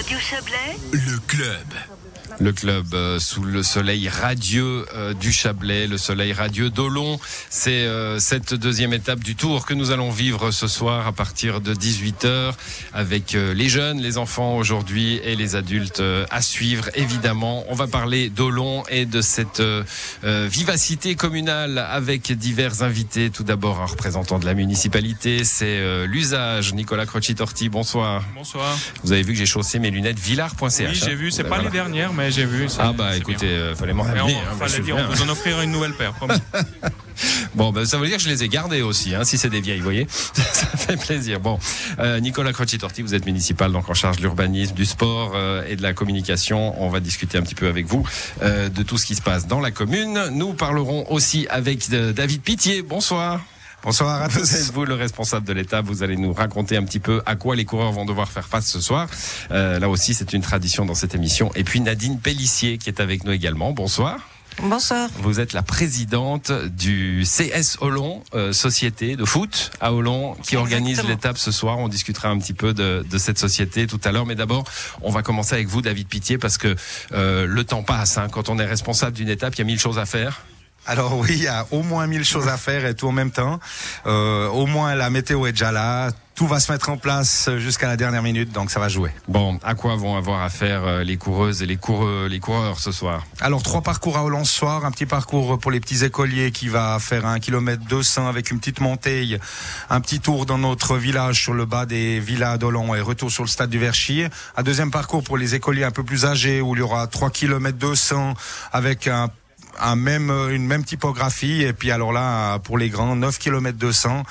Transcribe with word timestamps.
Radio 0.00 0.18
Chablais, 0.18 0.78
Le 0.92 1.18
club. 1.26 1.66
Le 2.38 2.52
club 2.52 2.94
euh, 2.94 3.18
sous 3.18 3.42
le 3.42 3.62
soleil 3.62 4.08
radieux 4.08 4.86
euh, 4.94 5.12
du 5.12 5.30
Chablais, 5.30 5.86
le 5.86 5.98
soleil 5.98 6.32
radieux 6.32 6.70
d'Olon. 6.70 7.18
C'est 7.50 7.82
euh, 7.82 8.18
cette 8.18 8.54
deuxième 8.54 8.94
étape 8.94 9.18
du 9.18 9.34
tour 9.34 9.66
que 9.66 9.74
nous 9.74 9.90
allons 9.90 10.10
vivre 10.10 10.52
ce 10.52 10.68
soir 10.68 11.06
à 11.06 11.12
partir 11.12 11.60
de 11.60 11.74
18h 11.74 12.54
avec 12.94 13.34
euh, 13.34 13.52
les 13.52 13.68
jeunes, 13.68 14.00
les 14.00 14.16
enfants 14.16 14.56
aujourd'hui 14.56 15.20
et 15.24 15.36
les 15.36 15.54
adultes 15.56 16.00
euh, 16.00 16.24
à 16.30 16.40
suivre. 16.40 16.88
Évidemment, 16.94 17.64
on 17.68 17.74
va 17.74 17.86
parler 17.86 18.30
d'Olon 18.30 18.84
et 18.88 19.06
de 19.06 19.20
cette 19.20 19.62
vivacité 20.22 21.16
communale 21.16 21.78
avec 21.78 22.32
divers 22.32 22.82
invités. 22.82 23.30
Tout 23.30 23.44
d'abord, 23.44 23.80
un 23.80 23.86
représentant 23.86 24.38
de 24.38 24.46
la 24.46 24.54
municipalité, 24.54 25.44
c'est 25.44 25.78
euh, 25.78 26.06
l'usage. 26.06 26.72
Nicolas 26.74 27.06
Croci-Torti, 27.06 27.68
bonsoir. 27.68 28.24
Bonsoir. 28.34 28.78
Vous 29.04 29.12
avez 29.12 29.22
vu 29.22 29.32
que 29.32 29.38
j'ai 29.38 29.46
chaussé 29.46 29.78
mes 29.78 29.89
lunettes 29.90 30.18
villard.ch. 30.18 30.88
Oui, 30.88 30.94
j'ai 30.94 31.12
hein. 31.12 31.14
vu, 31.14 31.30
c'est 31.30 31.42
Voilà. 31.42 31.64
pas 31.64 31.68
les 31.68 31.72
dernières, 31.72 32.12
mais 32.12 32.30
j'ai 32.30 32.44
vu. 32.44 32.66
Ah 32.78 32.92
bah 32.92 33.16
écoutez, 33.16 33.46
euh, 33.46 33.74
fallait 33.74 33.92
m'en 33.92 34.04
on, 34.04 34.06
hein, 34.06 34.16
moi, 34.16 34.66
je 34.66 34.72
fallait 34.72 34.84
dire, 34.84 34.96
on 34.96 35.12
vous 35.12 35.22
en 35.22 35.28
offrira 35.28 35.64
une 35.64 35.72
nouvelle 35.72 35.94
paire, 35.94 36.12
promis. 36.12 36.34
Bon, 37.54 37.72
ben, 37.72 37.84
ça 37.84 37.98
veut 37.98 38.06
dire 38.06 38.16
que 38.16 38.22
je 38.22 38.28
les 38.28 38.44
ai 38.44 38.48
gardées 38.48 38.82
aussi, 38.82 39.14
hein, 39.14 39.24
si 39.24 39.38
c'est 39.38 39.50
des 39.50 39.60
vieilles, 39.60 39.78
vous 39.78 39.84
voyez. 39.84 40.06
ça 40.34 40.66
fait 40.76 40.96
plaisir. 40.96 41.40
Bon, 41.40 41.58
euh, 41.98 42.20
Nicolas 42.20 42.52
Croci-Torti, 42.52 43.02
vous 43.02 43.14
êtes 43.14 43.26
municipal, 43.26 43.72
donc 43.72 43.88
en 43.90 43.94
charge 43.94 44.16
de 44.18 44.22
l'urbanisme, 44.22 44.74
du 44.74 44.86
sport 44.86 45.32
euh, 45.34 45.64
et 45.68 45.76
de 45.76 45.82
la 45.82 45.92
communication. 45.92 46.80
On 46.82 46.88
va 46.88 47.00
discuter 47.00 47.38
un 47.38 47.42
petit 47.42 47.54
peu 47.54 47.68
avec 47.68 47.86
vous 47.86 48.06
euh, 48.42 48.68
de 48.68 48.82
tout 48.82 48.98
ce 48.98 49.06
qui 49.06 49.14
se 49.14 49.22
passe 49.22 49.46
dans 49.46 49.60
la 49.60 49.70
commune. 49.70 50.28
Nous 50.32 50.52
parlerons 50.52 51.10
aussi 51.10 51.46
avec 51.50 51.88
David 51.90 52.42
Pitié. 52.42 52.82
Bonsoir. 52.82 53.40
Bonsoir 53.82 54.22
à 54.22 54.28
Vous 54.28 54.40
tous. 54.40 54.54
êtes 54.54 54.72
vous 54.72 54.84
le 54.84 54.94
responsable 54.94 55.46
de 55.46 55.52
l'État? 55.54 55.80
Vous 55.80 56.02
allez 56.02 56.16
nous 56.16 56.32
raconter 56.34 56.76
un 56.76 56.84
petit 56.84 57.00
peu 57.00 57.22
à 57.24 57.34
quoi 57.36 57.56
les 57.56 57.64
coureurs 57.64 57.92
vont 57.92 58.04
devoir 58.04 58.30
faire 58.30 58.46
face 58.46 58.66
ce 58.66 58.80
soir. 58.80 59.08
Euh, 59.50 59.78
là 59.78 59.88
aussi, 59.88 60.12
c'est 60.12 60.32
une 60.34 60.42
tradition 60.42 60.84
dans 60.84 60.94
cette 60.94 61.14
émission. 61.14 61.50
Et 61.54 61.64
puis 61.64 61.80
Nadine 61.80 62.20
Pellissier 62.20 62.76
qui 62.76 62.90
est 62.90 63.00
avec 63.00 63.24
nous 63.24 63.32
également. 63.32 63.72
Bonsoir. 63.72 64.18
Bonsoir. 64.62 65.08
Vous 65.22 65.40
êtes 65.40 65.54
la 65.54 65.62
présidente 65.62 66.52
du 66.52 67.24
CS 67.24 67.78
Olon, 67.80 68.22
euh, 68.34 68.52
société 68.52 69.16
de 69.16 69.24
foot 69.24 69.70
à 69.80 69.94
Olon, 69.94 70.34
qui 70.42 70.56
organise 70.56 71.02
l'étape 71.04 71.38
ce 71.38 71.50
soir. 71.50 71.78
On 71.78 71.88
discutera 71.88 72.28
un 72.28 72.38
petit 72.38 72.52
peu 72.52 72.74
de, 72.74 73.06
de 73.08 73.18
cette 73.18 73.38
société 73.38 73.86
tout 73.86 74.00
à 74.04 74.12
l'heure. 74.12 74.26
Mais 74.26 74.34
d'abord, 74.34 74.64
on 75.00 75.10
va 75.10 75.22
commencer 75.22 75.54
avec 75.54 75.68
vous, 75.68 75.80
David 75.80 76.08
Pitié, 76.08 76.36
parce 76.36 76.58
que 76.58 76.74
euh, 77.12 77.46
le 77.46 77.64
temps 77.64 77.82
passe. 77.82 78.18
hein. 78.18 78.28
Quand 78.30 78.50
on 78.50 78.58
est 78.58 78.66
responsable 78.66 79.16
d'une 79.16 79.30
étape, 79.30 79.54
il 79.54 79.58
y 79.60 79.62
a 79.62 79.64
mille 79.64 79.80
choses 79.80 79.98
à 79.98 80.04
faire. 80.04 80.42
Alors 80.86 81.18
oui, 81.18 81.28
il 81.30 81.42
y 81.42 81.48
a 81.48 81.66
au 81.70 81.82
moins 81.82 82.06
mille 82.06 82.24
choses 82.24 82.48
à 82.48 82.56
faire 82.56 82.86
et 82.86 82.94
tout 82.94 83.08
en 83.08 83.12
même 83.12 83.30
temps. 83.30 83.60
Euh, 84.06 84.48
au 84.48 84.66
moins 84.66 84.94
la 84.94 85.10
météo 85.10 85.46
est 85.46 85.52
déjà 85.52 85.72
là. 85.72 86.10
Tout 86.34 86.46
va 86.46 86.58
se 86.58 86.72
mettre 86.72 86.88
en 86.88 86.96
place 86.96 87.50
jusqu'à 87.58 87.86
la 87.86 87.98
dernière 87.98 88.22
minute, 88.22 88.50
donc 88.50 88.70
ça 88.70 88.80
va 88.80 88.88
jouer. 88.88 89.10
Bon, 89.28 89.60
à 89.62 89.74
quoi 89.74 89.94
vont 89.96 90.16
avoir 90.16 90.42
affaire 90.42 90.84
euh, 90.86 91.04
les 91.04 91.18
coureuses 91.18 91.62
et 91.62 91.66
les, 91.66 91.76
coureux, 91.76 92.28
les 92.30 92.40
coureurs 92.40 92.80
ce 92.80 92.92
soir? 92.92 93.26
Alors 93.42 93.62
trois 93.62 93.82
parcours 93.82 94.16
à 94.16 94.24
Hollande 94.24 94.46
ce 94.46 94.56
soir, 94.56 94.86
un 94.86 94.90
petit 94.90 95.04
parcours 95.04 95.58
pour 95.58 95.70
les 95.70 95.80
petits 95.80 96.02
écoliers 96.02 96.50
qui 96.50 96.68
va 96.68 96.96
faire 96.98 97.26
un 97.26 97.40
kilomètre 97.40 97.84
200 97.84 98.26
avec 98.26 98.50
une 98.50 98.58
petite 98.58 98.80
montée, 98.80 99.38
un 99.90 100.00
petit 100.00 100.20
tour 100.20 100.46
dans 100.46 100.56
notre 100.56 100.96
village 100.96 101.42
sur 101.42 101.52
le 101.52 101.66
bas 101.66 101.84
des 101.84 102.20
villas 102.20 102.56
d'Olon 102.56 102.94
et 102.94 103.02
retour 103.02 103.30
sur 103.30 103.44
le 103.44 103.48
stade 103.50 103.68
du 103.68 103.78
Verchier. 103.78 104.28
Un 104.56 104.62
deuxième 104.62 104.90
parcours 104.90 105.22
pour 105.22 105.36
les 105.36 105.54
écoliers 105.54 105.84
un 105.84 105.90
peu 105.90 106.04
plus 106.04 106.24
âgés 106.24 106.62
où 106.62 106.74
il 106.74 106.78
y 106.78 106.82
aura 106.82 107.06
3 107.06 107.28
kilomètres 107.30 107.78
200 107.78 108.32
avec 108.72 109.08
un 109.08 109.28
un 109.78 109.96
même, 109.96 110.30
une 110.50 110.66
même 110.66 110.84
typographie 110.84 111.62
et 111.62 111.72
puis 111.72 111.90
alors 111.90 112.12
là 112.12 112.58
pour 112.58 112.78
les 112.78 112.88
grands 112.88 113.14
9 113.16 113.38
km 113.38 113.76
200 113.78 114.22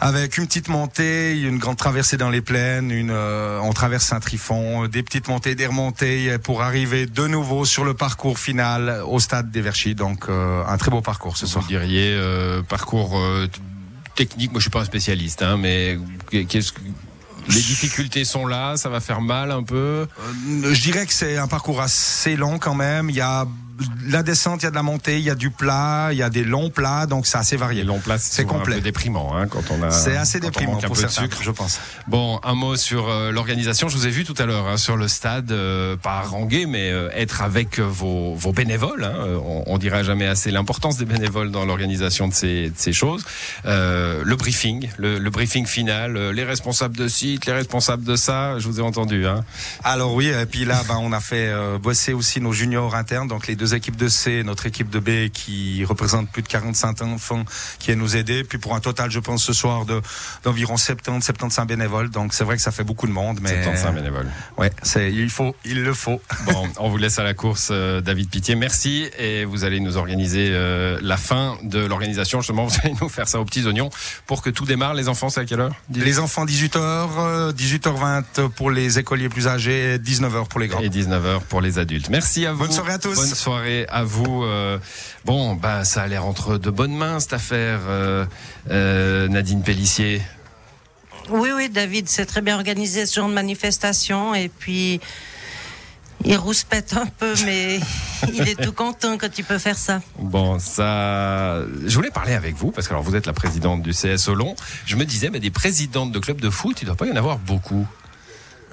avec 0.00 0.38
une 0.38 0.46
petite 0.46 0.68
montée, 0.68 1.38
une 1.40 1.58
grande 1.58 1.76
traversée 1.76 2.16
dans 2.16 2.30
les 2.30 2.40
plaines, 2.40 2.90
une, 2.90 3.10
euh, 3.10 3.58
on 3.62 3.72
traverse 3.72 4.04
Saint-Trifon, 4.06 4.86
des 4.86 5.02
petites 5.02 5.26
montées, 5.28 5.54
des 5.56 5.66
remontées 5.66 6.38
pour 6.38 6.62
arriver 6.62 7.06
de 7.06 7.26
nouveau 7.26 7.64
sur 7.64 7.84
le 7.84 7.94
parcours 7.94 8.38
final 8.38 9.02
au 9.06 9.18
stade 9.18 9.50
des 9.50 9.60
Verchis. 9.60 9.94
Donc 9.96 10.26
euh, 10.28 10.62
un 10.66 10.76
très 10.78 10.90
beau 10.90 11.00
parcours 11.00 11.36
ce 11.36 11.46
Vous 11.46 11.52
soir. 11.52 11.64
diriez 11.66 12.12
euh, 12.14 12.62
parcours 12.62 13.18
euh, 13.18 13.48
technique. 14.14 14.52
Moi, 14.52 14.60
je 14.60 14.64
suis 14.64 14.70
pas 14.70 14.80
un 14.80 14.84
spécialiste, 14.84 15.42
hein, 15.42 15.56
mais 15.58 15.98
qu'est-ce 16.30 16.72
que 16.72 16.80
les 17.48 17.54
difficultés 17.62 18.24
sont 18.24 18.46
là, 18.46 18.76
ça 18.76 18.88
va 18.90 19.00
faire 19.00 19.20
mal 19.20 19.50
un 19.50 19.62
peu? 19.62 20.06
Euh, 20.06 20.74
Je 20.74 20.80
dirais 20.82 21.06
que 21.06 21.12
c'est 21.12 21.38
un 21.38 21.48
parcours 21.48 21.80
assez 21.80 22.36
long 22.36 22.58
quand 22.58 22.74
même. 22.74 23.10
Il 23.10 23.16
y 23.16 23.20
a 23.20 23.46
la 24.06 24.22
descente, 24.22 24.62
il 24.62 24.64
y 24.64 24.68
a 24.68 24.70
de 24.70 24.74
la 24.74 24.82
montée, 24.82 25.18
il 25.18 25.24
y 25.24 25.30
a 25.30 25.34
du 25.34 25.50
plat, 25.50 26.08
il 26.12 26.18
y 26.18 26.22
a 26.22 26.30
des 26.30 26.44
longs 26.44 26.70
plats, 26.70 27.06
donc 27.06 27.26
c'est 27.26 27.38
assez 27.38 27.56
Les 27.56 27.60
varié. 27.60 27.84
longs 27.84 27.98
places, 28.00 28.28
C'est 28.30 28.44
complet. 28.44 28.74
un 28.74 28.78
peu 28.78 28.82
déprimant 28.82 29.36
hein, 29.36 29.46
quand 29.48 29.62
on 29.70 29.82
a. 29.82 29.90
C'est 29.90 30.16
assez 30.16 30.40
déprimant 30.40 30.78
pour 30.80 30.96
certains, 30.96 31.22
sucre. 31.22 31.38
je 31.42 31.50
pense. 31.50 31.78
Bon, 32.06 32.40
un 32.42 32.54
mot 32.54 32.76
sur 32.76 33.08
euh, 33.08 33.30
l'organisation. 33.32 33.88
Je 33.88 33.96
vous 33.96 34.06
ai 34.06 34.10
vu 34.10 34.24
tout 34.24 34.34
à 34.38 34.46
l'heure 34.46 34.66
hein, 34.66 34.76
sur 34.76 34.96
le 34.96 35.08
stade, 35.08 35.52
euh, 35.52 35.96
pas 35.96 36.18
haranguer, 36.18 36.66
mais 36.66 36.90
euh, 36.90 37.10
être 37.14 37.42
avec 37.42 37.78
euh, 37.78 37.82
vos, 37.82 38.34
vos 38.34 38.52
bénévoles. 38.52 39.04
Hein, 39.04 39.14
Euh, 39.18 39.38
on, 39.44 39.64
on 39.66 39.78
dira 39.78 40.02
jamais 40.02 40.26
assez 40.26 40.50
l'importance 40.50 40.96
des 40.96 41.04
bénévoles 41.04 41.50
dans 41.50 41.64
l'organisation 41.64 42.28
de 42.28 42.34
ces, 42.34 42.70
de 42.70 42.74
ces 42.76 42.92
choses. 42.92 43.24
Euh, 43.66 44.22
le 44.24 44.36
briefing, 44.36 44.88
le, 44.96 45.18
le 45.18 45.30
briefing 45.30 45.66
final, 45.66 46.16
euh, 46.16 46.32
les 46.32 46.44
responsables 46.44 46.96
de 46.96 47.08
site, 47.08 47.46
les 47.46 47.52
responsables 47.52 48.04
de 48.04 48.16
ça. 48.16 48.58
Je 48.58 48.66
vous 48.68 48.80
ai 48.80 48.82
entendu. 48.82 49.26
Hein. 49.26 49.44
Alors 49.84 50.14
oui, 50.14 50.26
et 50.28 50.46
puis 50.46 50.64
là, 50.64 50.82
ben, 50.88 50.98
on 51.00 51.12
a 51.12 51.20
fait 51.20 51.48
euh, 51.48 51.78
bosser 51.78 52.12
aussi 52.12 52.40
nos 52.40 52.52
juniors 52.52 52.94
internes, 52.94 53.28
donc 53.28 53.46
les 53.46 53.56
deux 53.56 53.67
équipes 53.74 53.96
de 53.96 54.08
C, 54.08 54.42
notre 54.44 54.66
équipe 54.66 54.90
de 54.90 54.98
B 54.98 55.30
qui 55.32 55.84
représente 55.84 56.30
plus 56.30 56.42
de 56.42 56.48
45 56.48 57.02
enfants 57.02 57.44
qui 57.78 57.86
viennent 57.86 57.98
nous 57.98 58.16
aider. 58.16 58.44
Puis 58.44 58.58
pour 58.58 58.74
un 58.74 58.80
total, 58.80 59.10
je 59.10 59.20
pense, 59.20 59.44
ce 59.44 59.52
soir 59.52 59.84
de 59.84 60.00
d'environ 60.44 60.76
70, 60.76 61.24
75 61.24 61.66
bénévoles. 61.66 62.10
Donc 62.10 62.34
c'est 62.34 62.44
vrai 62.44 62.56
que 62.56 62.62
ça 62.62 62.70
fait 62.70 62.84
beaucoup 62.84 63.06
de 63.06 63.12
monde, 63.12 63.38
mais 63.42 63.62
75 63.62 63.94
bénévoles. 63.94 64.26
ouais, 64.56 64.70
c'est 64.82 65.12
il 65.12 65.30
faut, 65.30 65.54
il 65.64 65.82
le 65.82 65.94
faut. 65.94 66.20
Bon, 66.48 66.66
on 66.78 66.88
vous 66.88 66.96
laisse 66.96 67.18
à 67.18 67.24
la 67.24 67.34
course, 67.34 67.68
euh, 67.70 68.00
David 68.00 68.30
Pitié. 68.30 68.54
Merci 68.54 69.10
et 69.18 69.44
vous 69.44 69.64
allez 69.64 69.80
nous 69.80 69.98
organiser 69.98 70.48
euh, 70.50 70.98
la 71.02 71.16
fin 71.18 71.58
de 71.62 71.84
l'organisation. 71.84 72.40
Justement, 72.40 72.64
vous 72.64 72.76
allez 72.84 72.94
nous 73.00 73.08
faire 73.08 73.28
ça 73.28 73.40
aux 73.40 73.44
petits 73.44 73.66
oignons 73.66 73.90
pour 74.26 74.42
que 74.42 74.50
tout 74.50 74.64
démarre. 74.64 74.94
Les 74.94 75.08
enfants, 75.08 75.28
c'est 75.28 75.40
à 75.40 75.44
quelle 75.44 75.60
heure? 75.60 75.74
Les 75.94 76.18
enfants 76.18 76.46
18h, 76.46 76.78
euh, 76.78 77.52
18h20 77.52 78.48
pour 78.48 78.70
les 78.70 78.98
écoliers 78.98 79.28
plus 79.28 79.46
âgés, 79.46 79.94
et 79.94 79.98
19h 79.98 80.48
pour 80.48 80.60
les 80.60 80.68
grands. 80.68 80.80
et 80.80 80.88
19h 80.88 81.40
pour 81.48 81.60
les 81.60 81.78
adultes. 81.78 82.08
Merci 82.08 82.46
à 82.46 82.52
vous. 82.52 82.60
Bonne 82.60 82.72
soirée 82.72 82.92
à 82.92 82.98
tous. 82.98 83.14
Bonne 83.14 83.34
soirée 83.34 83.57
à 83.88 84.04
vous. 84.04 84.44
Euh, 84.44 84.78
bon, 85.24 85.54
bah 85.54 85.84
ça 85.84 86.02
a 86.02 86.06
l'air 86.06 86.24
entre 86.24 86.58
de 86.58 86.70
bonnes 86.70 86.96
mains 86.96 87.20
cette 87.20 87.32
affaire, 87.32 87.80
euh, 87.88 88.24
euh, 88.70 89.28
Nadine 89.28 89.62
Pellissier. 89.62 90.22
Oui, 91.30 91.50
oui, 91.54 91.68
David, 91.68 92.08
c'est 92.08 92.26
très 92.26 92.40
bien 92.40 92.56
organisé 92.56 93.04
ce 93.04 93.16
genre 93.16 93.28
de 93.28 93.34
manifestation. 93.34 94.34
Et 94.34 94.48
puis, 94.48 95.00
il 96.24 96.36
rouspète 96.36 96.94
un 96.96 97.06
peu, 97.06 97.34
mais 97.44 97.80
il 98.32 98.48
est 98.48 98.60
tout 98.60 98.72
content 98.72 99.18
quand 99.18 99.38
il 99.38 99.44
peut 99.44 99.58
faire 99.58 99.76
ça. 99.76 100.00
Bon, 100.18 100.58
ça, 100.58 101.62
je 101.84 101.94
voulais 101.94 102.10
parler 102.10 102.32
avec 102.32 102.54
vous 102.56 102.70
parce 102.70 102.88
que 102.88 102.92
alors 102.92 103.02
vous 103.02 103.14
êtes 103.14 103.26
la 103.26 103.34
présidente 103.34 103.82
du 103.82 103.92
CS 103.92 104.28
Olon. 104.28 104.56
Je 104.86 104.96
me 104.96 105.04
disais, 105.04 105.28
mais 105.30 105.40
des 105.40 105.50
présidentes 105.50 106.12
de 106.12 106.18
clubs 106.18 106.40
de 106.40 106.50
foot, 106.50 106.80
il 106.80 106.84
ne 106.84 106.90
doit 106.90 106.96
pas 106.96 107.06
y 107.06 107.12
en 107.12 107.16
avoir 107.16 107.38
beaucoup. 107.38 107.86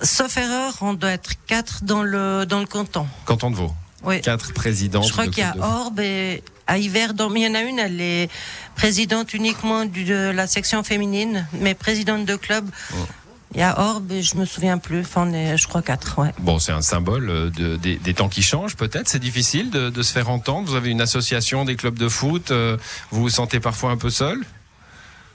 Sauf 0.02 0.38
erreur, 0.38 0.73
on 0.81 0.94
doit 0.94 1.12
être 1.12 1.34
quatre 1.47 1.84
dans 1.84 2.03
le, 2.03 2.46
dans 2.46 2.59
le 2.59 2.66
canton. 2.66 3.07
Canton 3.25 3.52
de 3.52 3.56
Vaud. 3.56 3.73
Oui. 4.06 4.22
Quatre 4.22 4.54
présidentes. 4.54 5.06
Je 5.08 5.12
crois 5.12 5.28
qu'il 5.28 5.40
y 5.40 5.42
a. 5.44 5.56
Orbe 5.60 6.00
et 6.00 6.44
à 6.68 6.78
Yverdon. 6.78 7.32
Il 7.36 7.42
y 7.42 7.48
en 7.48 7.56
a 7.56 7.62
une, 7.62 7.80
elle 7.80 8.00
est 8.02 8.30
présidente 8.76 9.34
uniquement 9.34 9.86
du- 9.86 10.04
de 10.06 10.32
la 10.34 10.48
section 10.48 10.84
féminine, 10.84 11.48
mais 11.60 11.74
présidente 11.74 12.26
de 12.26 12.36
club. 12.36 12.70
Il 13.54 13.60
y 13.60 13.64
a 13.64 13.80
Orbe 13.80 14.12
et 14.12 14.22
je 14.22 14.36
me 14.36 14.46
souviens 14.46 14.78
plus. 14.78 15.02
Enfin, 15.02 15.28
on 15.30 15.34
est, 15.34 15.58
je 15.58 15.68
crois, 15.68 15.82
quatre, 15.82 16.20
ouais. 16.20 16.34
Bon, 16.40 16.60
c'est 16.60 16.74
un 16.74 16.82
symbole 16.82 17.30
euh, 17.30 17.50
de, 17.52 17.78
des, 17.78 17.96
des 17.96 18.14
temps 18.14 18.28
qui 18.28 18.42
changent, 18.44 18.76
peut-être. 18.76 19.08
C'est 19.08 19.20
difficile 19.20 19.70
de, 19.70 19.90
de 19.90 20.02
se 20.04 20.12
faire 20.12 20.30
entendre. 20.30 20.68
Vous 20.70 20.76
avez 20.76 20.90
une 20.90 21.00
association 21.02 21.64
des 21.64 21.76
clubs 21.78 21.98
de 21.98 22.10
foot. 22.10 22.52
euh, 22.52 22.76
vous 23.12 23.22
vous 23.22 23.30
sentez 23.30 23.60
parfois 23.62 23.92
un 23.92 23.98
peu 23.98 24.10
seul? 24.10 24.44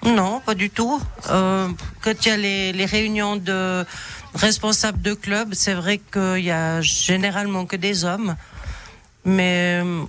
Non, 0.05 0.41
pas 0.45 0.55
du 0.55 0.69
tout. 0.71 1.01
Euh, 1.31 1.69
quand 2.03 2.13
il 2.25 2.29
y 2.29 2.33
a 2.33 2.37
les, 2.37 2.73
les 2.73 2.85
réunions 2.87 3.37
de 3.37 3.85
responsables 4.35 5.01
de 5.03 5.15
clubs, 5.15 5.55
c'est 5.55 5.75
vrai 5.75 5.99
qu'il 6.13 6.45
y 6.45 6.51
a 6.51 6.81
généralement 6.83 7.65
que 7.65 7.77
des 7.77 8.05
hommes. 8.05 8.37
Mais 9.25 9.81
euh, 9.85 10.03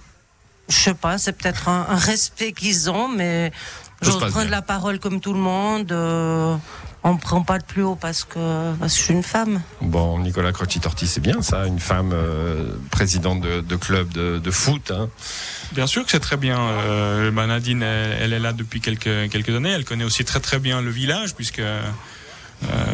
je 0.70 0.76
sais 0.76 0.94
pas, 0.94 1.18
c'est 1.18 1.34
peut-être 1.34 1.68
un, 1.70 1.86
un 1.90 1.98
respect 1.98 2.54
qu'ils 2.54 2.90
ont, 2.90 3.08
mais 3.08 3.52
passe 4.00 4.16
prendre 4.16 4.32
bien. 4.42 4.46
la 4.50 4.62
parole 4.62 5.00
comme 5.00 5.20
tout 5.20 5.34
le 5.34 5.40
monde. 5.40 5.92
euh, 5.92 6.56
on 7.04 7.16
me 7.16 7.20
prend 7.20 7.42
pas 7.42 7.58
de 7.58 7.64
plus 7.64 7.82
haut 7.82 7.96
parce 7.96 8.24
que, 8.24 8.74
parce 8.80 8.94
que 8.94 9.00
je 9.00 9.04
suis 9.06 9.14
une 9.14 9.24
femme. 9.24 9.62
Bon, 9.82 10.20
Nicolas 10.20 10.52
Croci-Torti, 10.52 11.08
c'est 11.08 11.20
bien 11.20 11.42
ça, 11.42 11.66
une 11.66 11.80
femme 11.80 12.12
euh, 12.14 12.76
présidente 12.92 13.42
de, 13.42 13.62
de 13.62 13.76
club 13.76 14.10
de, 14.14 14.38
de 14.38 14.52
foot. 14.52 14.92
Hein. 14.92 15.10
Bien 15.72 15.88
sûr 15.88 16.06
que 16.06 16.12
c'est 16.12 16.20
très 16.20 16.38
bien. 16.38 16.60
Euh, 16.60 17.32
bah, 17.32 17.48
Nadine, 17.48 17.82
elle, 17.82 18.18
elle 18.22 18.34
est 18.34 18.40
là 18.40 18.54
depuis 18.54 18.82
quelques, 18.82 19.32
quelques 19.32 19.50
années. 19.50 19.72
Elle 19.72 19.84
connaît 19.84 20.04
aussi 20.04 20.24
très 20.26 20.40
très 20.40 20.60
bien 20.60 20.80
le 20.82 20.92
village 20.92 21.34
puisque 21.34 21.62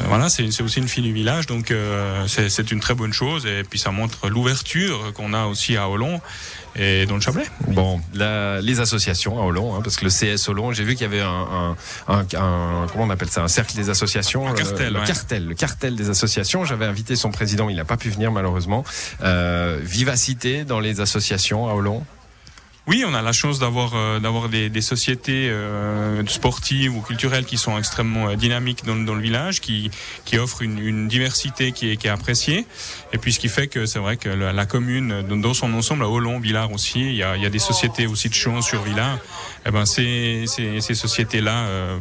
voilà, 0.08 0.30
c'est 0.30 0.62
aussi 0.62 0.80
une 0.80 0.88
fille 0.88 1.04
du 1.04 1.14
village, 1.14 1.48
donc 1.48 1.74
c'est 2.28 2.72
une 2.72 2.80
très 2.80 2.94
bonne 2.94 3.14
chose. 3.14 3.46
Et 3.46 3.64
puis 3.64 3.80
ça 3.80 3.92
montre 3.92 4.30
l'ouverture 4.30 5.14
qu'on 5.14 5.34
a 5.34 5.46
aussi 5.46 5.78
à 5.78 5.90
Hollon 5.90 6.22
et 6.78 7.06
dans 7.06 7.16
le 7.16 7.22
Chablais. 7.22 7.46
Bon, 7.68 8.00
les 8.14 8.80
associations 8.80 9.40
à 9.42 9.46
Hollon, 9.46 9.76
hein, 9.76 9.82
parce 9.84 9.96
que 9.96 10.06
le 10.06 10.12
CS 10.12 10.48
Hollon, 10.48 10.72
j'ai 10.72 10.84
vu 10.84 10.94
qu'il 10.94 11.02
y 11.02 11.06
avait 11.06 11.22
un, 11.22 11.76
un, 12.08 12.20
un, 12.20 12.88
comment 12.92 13.06
on 13.06 13.10
appelle 13.10 13.30
ça, 13.30 13.44
un 13.44 13.48
cercle 13.48 13.76
des 13.76 13.90
associations, 13.90 14.48
un 14.48 14.54
cartel, 14.54 14.94
le, 14.94 15.02
cartel, 15.06 15.48
le 15.48 15.56
cartel 15.56 15.96
des 15.96 16.10
associations. 16.10 16.66
J'avais 16.66 16.86
invité 16.86 17.16
son 17.16 17.32
président, 17.32 17.70
il 17.70 17.76
n'a 17.76 17.86
pas 17.86 17.98
pu 17.98 18.10
venir 18.10 18.32
malheureusement. 18.32 18.84
Euh, 19.24 19.80
vivacité 19.82 20.64
dans 20.64 20.80
les 20.80 21.02
associations 21.02 21.68
à 21.68 21.74
Hollon. 21.74 22.04
Oui, 22.88 23.04
on 23.06 23.14
a 23.14 23.22
la 23.22 23.34
chance 23.34 23.60
d'avoir 23.60 23.96
euh, 23.96 24.22
d'avoir 24.22 24.48
des, 24.48 24.70
des, 24.70 24.80
sociétés 24.80 25.50
euh, 25.50 26.26
sportives 26.28 26.96
ou 26.96 27.02
culturelles 27.02 27.44
qui 27.44 27.58
sont 27.58 27.78
extrêmement 27.78 28.30
euh, 28.30 28.36
dynamiques 28.36 28.86
dans, 28.86 28.96
dans, 28.96 29.14
le 29.14 29.22
village, 29.22 29.60
qui 29.60 29.92
qui 30.24 30.38
offrent 30.38 30.62
une, 30.62 30.80
une 30.80 31.10
diversité 31.10 31.74
qui 31.74 31.92
est, 31.92 31.98
qui 31.98 32.08
est, 32.08 32.10
appréciée. 32.10 32.66
Et 33.12 33.18
puis 33.18 33.34
ce 33.34 33.40
qui 33.40 33.50
fait 33.50 33.68
que 33.68 33.86
c'est 33.86 34.00
vrai 34.00 34.16
que 34.16 34.30
la, 34.30 34.66
commune, 34.66 35.22
dans 35.22 35.54
son 35.54 35.74
ensemble, 35.74 36.04
à 36.04 36.10
Hollon, 36.10 36.40
Villars 36.40 36.72
aussi, 36.72 37.02
il 37.02 37.16
y 37.16 37.24
a, 37.24 37.36
il 37.36 37.44
y 37.44 37.46
a 37.46 37.50
des 37.50 37.60
sociétés 37.60 38.08
aussi 38.08 38.30
de 38.30 38.34
Chon 38.34 38.62
sur 38.62 38.82
Villars. 38.84 39.20
Eh 39.66 39.72
ben 39.72 39.86
ces, 39.86 40.46
ces, 40.48 40.80
ces 40.80 40.96
sociétés-là 40.96 41.66
euh, 41.66 42.00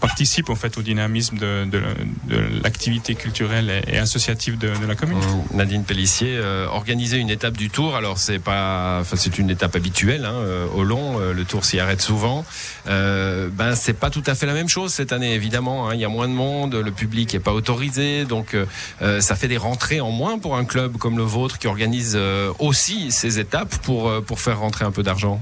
participent 0.00 0.50
en 0.50 0.54
fait 0.54 0.76
au 0.76 0.82
dynamisme 0.82 1.38
de, 1.38 1.64
de, 1.64 1.82
de 2.24 2.62
l'activité 2.62 3.14
culturelle 3.14 3.82
et, 3.86 3.96
associative 3.96 4.58
de, 4.58 4.68
de, 4.68 4.86
la 4.86 4.94
commune. 4.94 5.18
Nadine 5.54 5.84
Pellissier, 5.84 6.38
organiser 6.70 7.16
une 7.16 7.30
étape 7.30 7.56
du 7.56 7.70
Tour, 7.70 7.96
alors 7.96 8.18
c'est 8.18 8.38
pas, 8.38 8.98
enfin 9.00 9.16
c'est 9.16 9.38
une 9.38 9.48
étape 9.48 9.76
habituelle 9.76 10.09
Hein, 10.18 10.32
euh, 10.34 10.66
au 10.74 10.82
long. 10.82 11.20
Euh, 11.20 11.32
le 11.32 11.44
Tour 11.44 11.64
s'y 11.64 11.78
arrête 11.78 12.00
souvent. 12.00 12.44
Euh, 12.88 13.48
ben 13.52 13.76
c'est 13.76 13.92
pas 13.92 14.10
tout 14.10 14.22
à 14.26 14.34
fait 14.34 14.46
la 14.46 14.54
même 14.54 14.68
chose 14.68 14.92
cette 14.92 15.12
année 15.12 15.34
évidemment. 15.34 15.88
Hein. 15.88 15.94
Il 15.94 16.00
y 16.00 16.04
a 16.04 16.08
moins 16.08 16.26
de 16.26 16.32
monde, 16.32 16.74
le 16.74 16.90
public 16.90 17.32
est 17.34 17.40
pas 17.40 17.52
autorisé, 17.52 18.24
donc 18.24 18.56
ça 19.00 19.36
fait 19.36 19.48
des 19.48 19.56
rentrées 19.56 20.00
en 20.00 20.10
moins 20.10 20.38
pour 20.38 20.56
un 20.56 20.64
club 20.64 20.96
comme 20.96 21.16
le 21.16 21.22
vôtre 21.22 21.58
qui 21.58 21.66
organise 21.66 22.18
aussi 22.58 23.12
ces 23.12 23.38
étapes 23.38 23.74
pour 23.82 24.22
pour 24.22 24.40
faire 24.40 24.58
rentrer 24.58 24.84
un 24.84 24.90
peu 24.90 25.02
d'argent. 25.02 25.40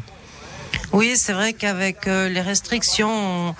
Oui, 0.93 1.15
c'est 1.17 1.33
vrai 1.33 1.53
qu'avec 1.53 2.07
les 2.07 2.41
restrictions. 2.41 3.55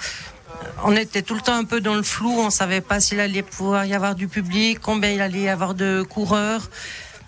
On, 0.85 0.97
était 0.97 1.23
tout 1.23 1.35
le 1.35 1.41
temps 1.41 1.57
un 1.57 1.65
peu 1.65 1.81
dans 1.81 1.95
le 1.95 2.03
flou, 2.03 2.33
on 2.39 2.51
savait 2.51 2.81
pas 2.81 3.01
s'il 3.01 3.21
allait 3.21 3.43
pouvoir 3.43 3.85
y 3.85 3.95
avoir 3.95 4.15
du 4.15 4.27
public, 4.27 4.81
combien 4.81 5.11
il 5.11 5.21
allait 5.21 5.43
y 5.43 5.49
avoir 5.49 5.75
de 5.75 6.03
coureurs 6.03 6.69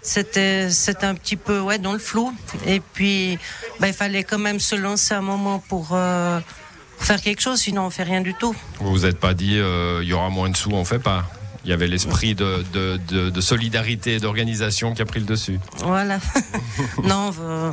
c'était 0.03 0.71
c'était 0.71 1.07
un 1.07 1.15
petit 1.15 1.37
peu 1.37 1.61
ouais 1.61 1.79
dans 1.79 1.93
le 1.93 1.99
flou. 1.99 2.33
Et 2.67 2.81
puis 2.81 3.39
bah, 3.79 3.89
il 3.89 3.95
fallait 3.95 4.25
quand 4.25 4.39
même 4.39 4.61
se 4.61 4.75
lancer 4.75 5.15
un 5.15 5.21
moment 5.21 5.59
pour, 5.59 5.91
euh, 5.93 6.41
faire 6.99 7.21
quelque 7.21 7.41
chose 7.41 7.61
sinon 7.61 7.87
on 7.87 7.91
fait 7.91 8.03
rien 8.03 8.21
du 8.21 8.35
tout. 8.35 8.55
Vous 8.79 8.91
vous 8.91 9.07
êtes 9.07 9.19
pas 9.19 9.35
dit 9.35 9.59
euh, 9.59 10.01
il 10.03 10.09
y 10.09 10.13
aura 10.13 10.31
moins 10.31 10.51
de 10.51 10.57
sous 10.57 10.71
on 10.71 10.85
fait 10.85 10.99
pas. 10.99 11.31
Il 11.65 11.71
y 11.71 11.75
avait 11.75 11.87
l'esprit 11.87 12.35
de, 12.35 12.65
de, 12.73 12.99
de, 13.09 13.29
de, 13.29 13.41
solidarité 13.43 14.15
et 14.15 14.19
d'organisation 14.19 14.95
qui 14.95 15.03
a 15.03 15.05
pris 15.05 15.21
le 15.21 15.27
dessus. 15.27 15.61
Voilà. 15.79 16.19
Non 17.05 17.31
euh, 17.39 17.71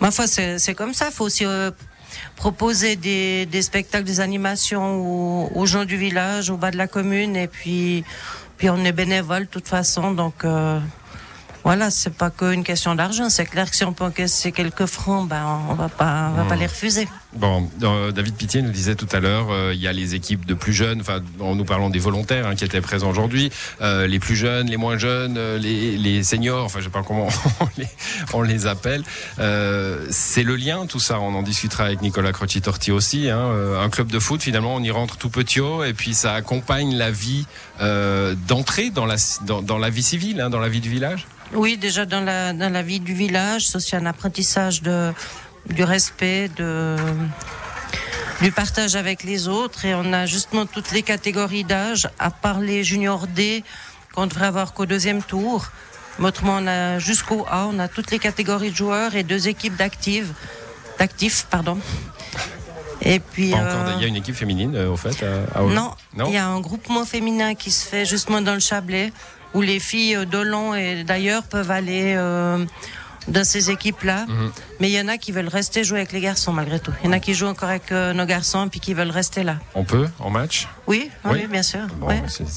ma 0.00 0.10
foi 0.10 0.26
c'est 0.26 0.74
comme 0.74 0.92
ça. 0.92 1.06
Il 1.10 1.14
faut 1.14 1.24
aussi 1.24 1.44
proposer 2.36 2.96
des, 2.96 3.46
des, 3.46 3.62
spectacles 3.62 4.04
des 4.04 4.20
animations 4.20 4.96
aux, 4.96 5.50
aux, 5.54 5.64
gens 5.64 5.86
du 5.86 5.96
village 5.96 6.50
au 6.50 6.58
bas 6.58 6.70
de 6.70 6.76
la 6.76 6.86
commune. 6.86 7.36
Et 7.36 7.48
puis 7.48 8.04
puis 8.58 8.68
on 8.68 8.84
est 8.84 8.92
bénévole 8.92 9.44
de 9.44 9.48
toute 9.48 9.68
façon. 9.68 10.12
Donc 10.12 10.44
voilà, 11.64 11.90
c'est 11.90 12.14
pas 12.14 12.30
qu'une 12.30 12.64
question 12.64 12.94
d'argent. 12.94 13.28
C'est 13.28 13.46
clair 13.46 13.70
que 13.70 13.76
si 13.76 13.84
on 13.84 13.92
peut 13.92 14.04
encaisser 14.04 14.50
quelques 14.50 14.86
francs, 14.86 15.28
ben 15.28 15.60
on 15.68 15.74
va 15.74 15.88
pas, 15.88 16.30
on 16.32 16.36
va 16.36 16.44
pas 16.44 16.56
hmm. 16.56 16.60
les 16.60 16.66
refuser. 16.66 17.08
Bon, 17.34 17.70
euh, 17.82 18.10
David 18.10 18.34
Pitié 18.34 18.60
nous 18.62 18.72
disait 18.72 18.96
tout 18.96 19.06
à 19.12 19.20
l'heure, 19.20 19.50
euh, 19.50 19.72
il 19.72 19.80
y 19.80 19.86
a 19.86 19.92
les 19.92 20.14
équipes 20.14 20.44
de 20.44 20.54
plus 20.54 20.72
jeunes. 20.72 21.00
Enfin, 21.00 21.20
en 21.40 21.54
nous 21.54 21.64
parlant 21.64 21.88
des 21.88 22.00
volontaires 22.00 22.46
hein, 22.46 22.56
qui 22.56 22.64
étaient 22.64 22.80
présents 22.80 23.08
aujourd'hui, 23.08 23.50
euh, 23.80 24.06
les 24.06 24.18
plus 24.18 24.34
jeunes, 24.34 24.68
les 24.68 24.76
moins 24.76 24.98
jeunes, 24.98 25.38
les, 25.56 25.96
les 25.96 26.22
seniors. 26.24 26.64
Enfin, 26.64 26.80
je 26.80 26.84
sais 26.84 26.90
pas 26.90 27.02
comment 27.02 27.28
on 27.60 27.68
les, 27.78 27.88
on 28.34 28.42
les 28.42 28.66
appelle. 28.66 29.04
c'est 30.10 30.42
le 30.42 30.56
lien, 30.56 30.86
tout 30.86 31.00
ça. 31.00 31.20
On 31.20 31.34
en 31.34 31.42
discutera 31.42 31.84
avec 31.84 32.02
Nicolas 32.02 32.32
Croci-Torti 32.32 32.90
aussi. 32.90 33.30
Hein. 33.30 33.50
un 33.80 33.88
club 33.88 34.08
de 34.08 34.18
foot, 34.18 34.42
finalement, 34.42 34.74
on 34.74 34.82
y 34.82 34.90
rentre 34.90 35.16
tout 35.16 35.30
petit 35.30 35.60
haut 35.60 35.84
et 35.84 35.94
puis 35.94 36.14
ça 36.14 36.34
accompagne 36.34 36.96
la 36.96 37.10
vie 37.10 37.46
d'entrée 37.80 38.90
dans 38.90 39.06
la 39.06 39.16
dans, 39.46 39.62
dans, 39.62 39.78
la 39.78 39.90
vie 39.90 40.02
civile, 40.02 40.40
hein, 40.40 40.50
dans 40.50 40.60
la 40.60 40.68
vie 40.68 40.80
du 40.80 40.90
village. 40.90 41.26
Oui, 41.54 41.76
déjà 41.76 42.06
dans 42.06 42.20
la, 42.20 42.52
dans 42.52 42.72
la 42.72 42.82
vie 42.82 43.00
du 43.00 43.12
village, 43.12 43.66
c'est 43.68 43.76
aussi 43.76 43.94
un 43.94 44.06
apprentissage 44.06 44.82
de, 44.82 45.12
du 45.68 45.84
respect, 45.84 46.48
de, 46.56 46.96
du 48.40 48.50
partage 48.52 48.96
avec 48.96 49.22
les 49.22 49.48
autres. 49.48 49.84
Et 49.84 49.94
on 49.94 50.12
a 50.12 50.26
justement 50.26 50.66
toutes 50.66 50.92
les 50.92 51.02
catégories 51.02 51.64
d'âge, 51.64 52.08
à 52.18 52.30
part 52.30 52.60
les 52.60 52.84
juniors 52.84 53.26
D, 53.26 53.64
qu'on 54.14 54.26
devrait 54.26 54.46
avoir 54.46 54.72
qu'au 54.72 54.86
deuxième 54.86 55.22
tour. 55.22 55.66
autrement, 56.18 56.56
on 56.60 56.66
a 56.66 56.98
jusqu'au 56.98 57.44
A, 57.50 57.66
on 57.70 57.78
a 57.78 57.88
toutes 57.88 58.10
les 58.10 58.18
catégories 58.18 58.70
de 58.70 58.76
joueurs 58.76 59.14
et 59.14 59.22
deux 59.22 59.48
équipes 59.48 59.76
d'actifs. 59.76 60.28
D'actifs, 60.98 61.46
pardon. 61.50 61.78
Et 63.04 63.18
puis, 63.18 63.52
euh, 63.52 63.94
il 63.96 64.02
y 64.02 64.04
a 64.04 64.08
une 64.08 64.16
équipe 64.16 64.36
féminine, 64.36 64.76
euh, 64.76 64.90
au 64.90 64.96
fait 64.96 65.24
à, 65.24 65.62
non, 65.62 65.94
il 66.28 66.34
y 66.34 66.36
a 66.36 66.46
un 66.46 66.60
groupement 66.60 67.04
féminin 67.04 67.56
qui 67.56 67.72
se 67.72 67.84
fait 67.84 68.04
justement 68.04 68.40
dans 68.40 68.54
le 68.54 68.60
Chablais 68.60 69.12
où 69.54 69.60
les 69.60 69.80
filles 69.80 70.26
d'Olon 70.26 70.74
et 70.74 71.04
d'ailleurs 71.04 71.44
peuvent 71.44 71.70
aller 71.70 72.14
euh, 72.16 72.64
dans 73.28 73.44
ces 73.44 73.70
équipes-là. 73.70 74.26
Mhm. 74.26 74.52
Mais 74.80 74.90
il 74.90 74.94
y 74.94 75.00
en 75.00 75.08
a 75.08 75.18
qui 75.18 75.32
veulent 75.32 75.48
rester 75.48 75.84
jouer 75.84 75.98
avec 75.98 76.12
les 76.12 76.20
garçons 76.20 76.52
malgré 76.52 76.80
tout. 76.80 76.92
Il 77.02 77.06
y 77.06 77.08
en 77.08 77.12
a 77.12 77.20
qui 77.20 77.34
jouent 77.34 77.46
encore 77.46 77.68
avec 77.68 77.92
euh, 77.92 78.12
nos 78.12 78.26
garçons 78.26 78.68
puis 78.68 78.80
qui 78.80 78.94
veulent 78.94 79.10
rester 79.10 79.44
là. 79.44 79.56
On 79.74 79.84
peut 79.84 80.08
en 80.18 80.30
match? 80.30 80.68
Oui, 80.88 81.10
oui, 81.24 81.46
bien 81.46 81.62
sûr. 81.62 81.86
Bon, 81.98 82.08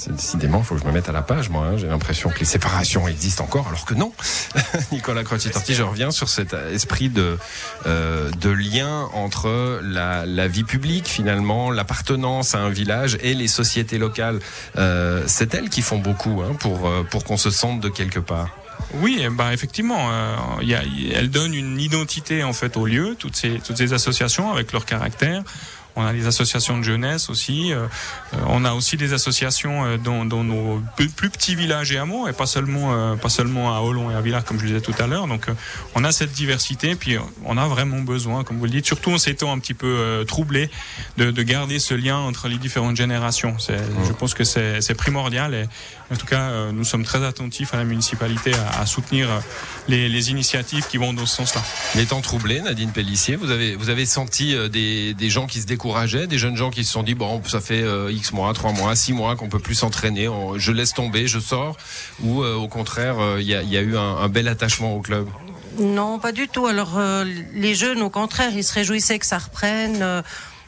décidément, 0.08 0.60
il 0.60 0.64
faut 0.64 0.76
que 0.76 0.82
je 0.82 0.88
me 0.88 0.92
mette 0.92 1.10
à 1.10 1.12
la 1.12 1.22
page, 1.22 1.50
moi. 1.50 1.68
Hein. 1.68 1.78
J'ai 1.78 1.88
l'impression 1.88 2.30
que 2.30 2.40
les 2.40 2.46
séparations 2.46 3.08
existent 3.08 3.44
encore, 3.44 3.68
alors 3.68 3.86
que 3.86 3.94
non. 3.94 4.12
Nicolas 4.92 5.24
Croci-Torti, 5.24 5.76
je 5.76 5.84
reviens 5.84 6.10
sur 6.10 6.28
cet 6.28 6.54
esprit 6.54 7.10
de, 7.10 7.38
euh, 7.86 8.32
de 8.42 8.50
lien 8.50 9.08
entre 9.14 9.80
la, 9.84 10.26
la, 10.26 10.48
vie 10.48 10.64
publique, 10.64 11.08
finalement, 11.08 11.70
l'appartenance 11.70 12.56
à 12.56 12.60
un 12.60 12.70
village 12.70 13.18
et 13.22 13.36
les 13.36 13.48
sociétés 13.48 14.00
locales. 14.00 14.40
Euh, 14.78 15.24
c'est 15.28 15.54
elles 15.54 15.70
qui 15.70 15.82
font 15.82 16.00
beaucoup 16.00 16.42
hein, 16.42 16.56
pour, 16.60 16.88
euh, 16.88 17.04
pour 17.04 17.24
qu'on 17.24 17.38
se 17.38 17.52
sente 17.52 17.80
de 17.80 17.90
quelque 17.90 18.20
part. 18.20 18.50
Oui, 19.01 19.25
bah 19.31 19.53
effectivement, 19.53 20.09
euh, 20.12 20.36
y 20.62 20.74
a, 20.74 20.81
elle 21.13 21.30
donne 21.30 21.53
une 21.53 21.80
identité 21.80 22.44
en 22.44 22.53
fait 22.53 22.77
au 22.77 22.86
lieu, 22.86 23.15
toutes 23.18 23.36
ces 23.36 23.59
toutes 23.59 23.77
ces 23.77 23.94
associations 23.94 24.51
avec 24.51 24.71
leur 24.71 24.86
caractère. 24.86 25.44
On 25.95 26.06
a 26.06 26.12
des 26.12 26.27
associations 26.27 26.77
de 26.77 26.83
jeunesse 26.83 27.30
aussi. 27.30 27.71
Euh, 27.71 27.86
euh, 28.33 28.38
on 28.47 28.65
a 28.65 28.74
aussi 28.74 28.97
des 28.97 29.13
associations 29.13 29.86
euh, 29.86 29.97
dans, 29.97 30.25
dans, 30.25 30.44
nos 30.44 30.81
plus, 30.97 31.30
petits 31.30 31.56
villages 31.56 31.92
et 31.92 31.97
hameaux, 31.97 32.27
et 32.27 32.33
pas 32.33 32.45
seulement, 32.45 33.15
pas 33.18 33.30
seulement 33.30 33.75
à 33.75 33.80
Hollon 33.80 34.12
et 34.12 34.15
à 34.15 34.21
Villars, 34.21 34.44
comme 34.44 34.57
je 34.57 34.63
le 34.63 34.69
disais 34.69 34.81
tout 34.81 34.94
à 35.01 35.07
l'heure. 35.07 35.27
Donc, 35.27 35.47
on 35.95 36.03
a 36.03 36.12
cette 36.12 36.31
diversité, 36.31 36.95
puis 36.95 37.18
on 37.45 37.57
a 37.57 37.68
vraiment 37.68 38.00
besoin, 38.00 38.44
comme 38.44 38.57
vous 38.57 38.65
le 38.65 38.71
dites, 38.71 38.86
surtout 38.86 39.12
en 39.12 39.18
s'étant 39.18 39.51
un 39.51 39.59
petit 39.59 39.74
peu 39.74 40.24
troublé, 40.27 40.69
de, 41.18 41.31
de, 41.31 41.44
garder 41.44 41.80
ce 41.80 41.94
lien 41.94 42.18
entre 42.18 42.47
les 42.47 42.57
différentes 42.57 42.95
générations. 42.95 43.56
Je 43.59 44.13
pense 44.13 44.33
que 44.33 44.44
c'est 44.44 44.95
primordial. 44.95 45.53
Et, 45.53 45.65
en 46.12 46.15
tout 46.15 46.27
cas, 46.27 46.71
nous 46.71 46.83
sommes 46.83 47.03
très 47.03 47.25
attentifs 47.25 47.74
à 47.74 47.77
la 47.77 47.83
municipalité 47.83 48.53
à, 48.53 48.81
à 48.81 48.86
soutenir 48.86 49.28
les, 49.87 50.07
les, 50.07 50.30
initiatives 50.30 50.85
qui 50.87 50.97
vont 50.97 51.14
dans 51.14 51.25
ce 51.25 51.35
sens-là. 51.35 51.61
Les 51.95 52.06
temps 52.06 52.21
troublés, 52.21 52.61
Nadine 52.61 52.92
Pellissier, 52.92 53.35
vous 53.35 53.49
avez, 53.49 53.75
vous 53.75 53.90
avez 53.90 54.06
senti 54.06 54.56
des, 54.69 55.14
des 55.14 55.30
gens 55.30 55.47
qui 55.47 55.61
se 55.61 55.66
découvrent 55.66 55.84
des 56.27 56.37
jeunes 56.37 56.57
gens 56.57 56.71
qui 56.71 56.83
se 56.83 56.92
sont 56.92 57.04
dit 57.04 57.13
bon, 57.13 57.42
ça 57.45 57.61
fait 57.61 57.83
euh, 57.83 58.11
X 58.11 58.33
mois, 58.33 58.51
3 58.54 58.71
mois, 58.73 58.95
6 58.95 59.13
mois 59.13 59.35
qu'on 59.35 59.49
peut 59.49 59.59
plus 59.59 59.75
s'entraîner, 59.75 60.27
je 60.57 60.71
laisse 60.71 60.94
tomber, 60.94 61.27
je 61.27 61.39
sors, 61.39 61.77
ou 62.23 62.42
euh, 62.42 62.56
au 62.56 62.68
contraire, 62.68 63.19
euh, 63.19 63.37
il 63.39 63.47
y, 63.47 63.56
a, 63.56 63.81
eu 63.81 63.95
un, 63.97 64.27
bel 64.27 64.47
attachement 64.47 64.95
au 64.95 65.01
club 65.01 65.27
Non, 65.80 66.18
pas 66.18 66.31
du 66.31 66.47
tout. 66.47 66.65
Alors 66.65 66.99
les 67.54 67.75
jeunes, 67.75 68.01
au 68.01 68.09
contraire, 68.09 68.51
ils 68.56 68.63
se 68.63 68.73
réjouissaient 68.73 69.19
que 69.19 69.25
ça 69.25 69.37
reprenne. 69.37 70.23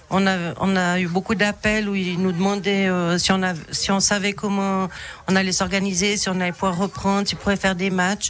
On 0.10 0.26
a, 0.26 0.54
on 0.60 0.76
a 0.76 1.00
eu 1.00 1.08
beaucoup 1.08 1.36
d'appels 1.36 1.90
où 1.90 1.96
ils 1.96 2.22
nous 2.22 2.32
demandaient 2.32 2.90
si, 3.18 3.32
on 3.32 3.44
a, 3.44 3.54
si 3.72 3.92
on 3.92 4.00
savait 4.00 4.34
comment 4.34 4.88
on 5.28 5.36
allait 5.36 5.52
s'organiser, 5.52 6.16
si 6.18 6.30
on 6.30 6.40
allait 6.40 6.52
pouvoir 6.52 6.78
reprendre, 6.78 7.28
s'ils 7.28 7.38
pourraient 7.38 7.58
faire 7.58 7.76
des 7.76 7.90
matchs. 7.90 8.30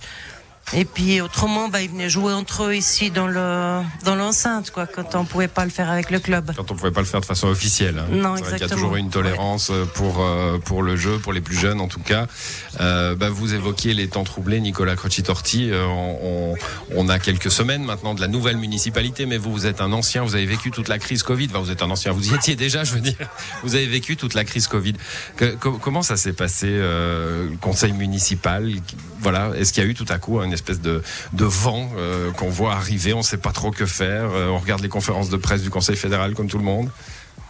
Et 0.74 0.84
puis 0.84 1.22
autrement, 1.22 1.70
bah, 1.70 1.82
ils 1.82 1.90
venaient 1.90 2.10
jouer 2.10 2.34
entre 2.34 2.66
eux 2.66 2.76
ici 2.76 3.10
dans 3.10 3.28
le 3.28 3.82
dans 4.04 4.16
l'enceinte, 4.16 4.72
quoi, 4.72 4.86
quand 4.86 5.16
on 5.16 5.24
pouvait 5.24 5.48
pas 5.48 5.64
le 5.64 5.72
faire 5.72 5.90
avec 5.90 6.12
le 6.12 6.20
club. 6.20 6.52
Quand 6.58 6.72
on 6.72 6.76
pouvait 6.76 6.92
pas 6.92 7.00
le 7.00 7.06
faire 7.06 7.22
de 7.22 7.26
façon 7.26 7.48
officielle. 7.48 8.00
Hein. 8.00 8.08
Non, 8.12 8.36
exactement. 8.36 8.58
Il 8.58 8.60
y 8.60 8.64
a 8.64 8.76
toujours 8.76 8.96
une 8.98 9.10
tolérance 9.10 9.70
euh, 9.72 9.86
pour 9.86 10.22
euh, 10.22 10.58
pour 10.58 10.84
le 10.84 10.98
jeu, 10.98 11.20
pour 11.20 11.32
les 11.32 11.40
plus 11.40 11.56
jeunes 11.58 11.80
en 11.80 11.88
tout 11.88 12.02
cas. 12.02 12.28
Euh, 12.82 13.16
bah, 13.16 13.30
vous 13.30 13.54
évoquiez 13.54 13.94
les 13.94 14.10
temps 14.10 14.26
troublés, 14.26 14.60
Nicolas 14.60 14.96
Croci-Torti. 14.96 15.70
Euh, 15.72 15.86
on, 15.86 16.56
on, 16.94 17.08
a 17.08 17.18
quelques 17.18 17.50
semaines 17.50 17.84
maintenant 17.84 18.14
de 18.14 18.20
la 18.20 18.28
nouvelle 18.28 18.58
municipalité, 18.58 19.26
mais 19.26 19.38
vous, 19.38 19.54
vous 19.54 19.68
êtes 19.68 19.80
un 19.80 19.94
ancien, 19.94 20.24
vous 20.24 20.36
avez 20.36 20.46
vécu 20.46 20.72
toute 20.72 20.90
la 20.90 21.00
crise 21.00 21.24
Covid. 21.24 21.48
Enfin, 21.50 21.60
vous 21.60 21.72
êtes 21.72 21.82
un 21.82 21.90
ancien, 21.90 22.12
vous 22.12 22.30
y 22.30 22.36
étiez 22.36 22.58
déjà, 22.58 22.84
je 22.84 22.94
veux 22.94 23.00
dire. 23.00 23.16
Vous 23.64 23.76
avez 23.76 23.88
vécu 23.88 24.18
toute 24.18 24.34
la 24.34 24.44
crise 24.44 24.68
Covid. 24.68 24.96
Que, 25.38 25.56
comment 25.56 26.02
ça 26.02 26.18
s'est 26.18 26.34
passé, 26.34 26.68
le 26.68 27.56
conseil 27.62 27.94
municipal? 27.94 28.70
Voilà, 29.22 29.52
est-ce 29.56 29.72
qu'il 29.72 29.84
y 29.84 29.86
a 29.86 29.90
eu 29.90 29.96
tout 29.96 30.06
à 30.10 30.20
coup 30.20 30.40
un 30.40 30.52
espèce 30.58 30.82
de, 30.82 31.02
de 31.34 31.46
vent 31.46 31.90
euh, 31.98 32.32
qu'on 32.32 32.50
voit 32.50 32.74
arriver. 32.74 33.14
On 33.14 33.20
ne 33.20 33.24
sait 33.24 33.38
pas 33.38 33.52
trop 33.52 33.72
que 33.72 33.86
faire. 33.86 34.30
Euh, 34.34 34.50
on 34.50 34.58
regarde 34.58 34.82
les 34.82 34.90
conférences 34.90 35.30
de 35.30 35.38
presse 35.38 35.62
du 35.62 35.70
Conseil 35.70 35.96
fédéral 35.96 36.34
comme 36.34 36.48
tout 36.48 36.58
le 36.58 36.64
monde. 36.64 36.90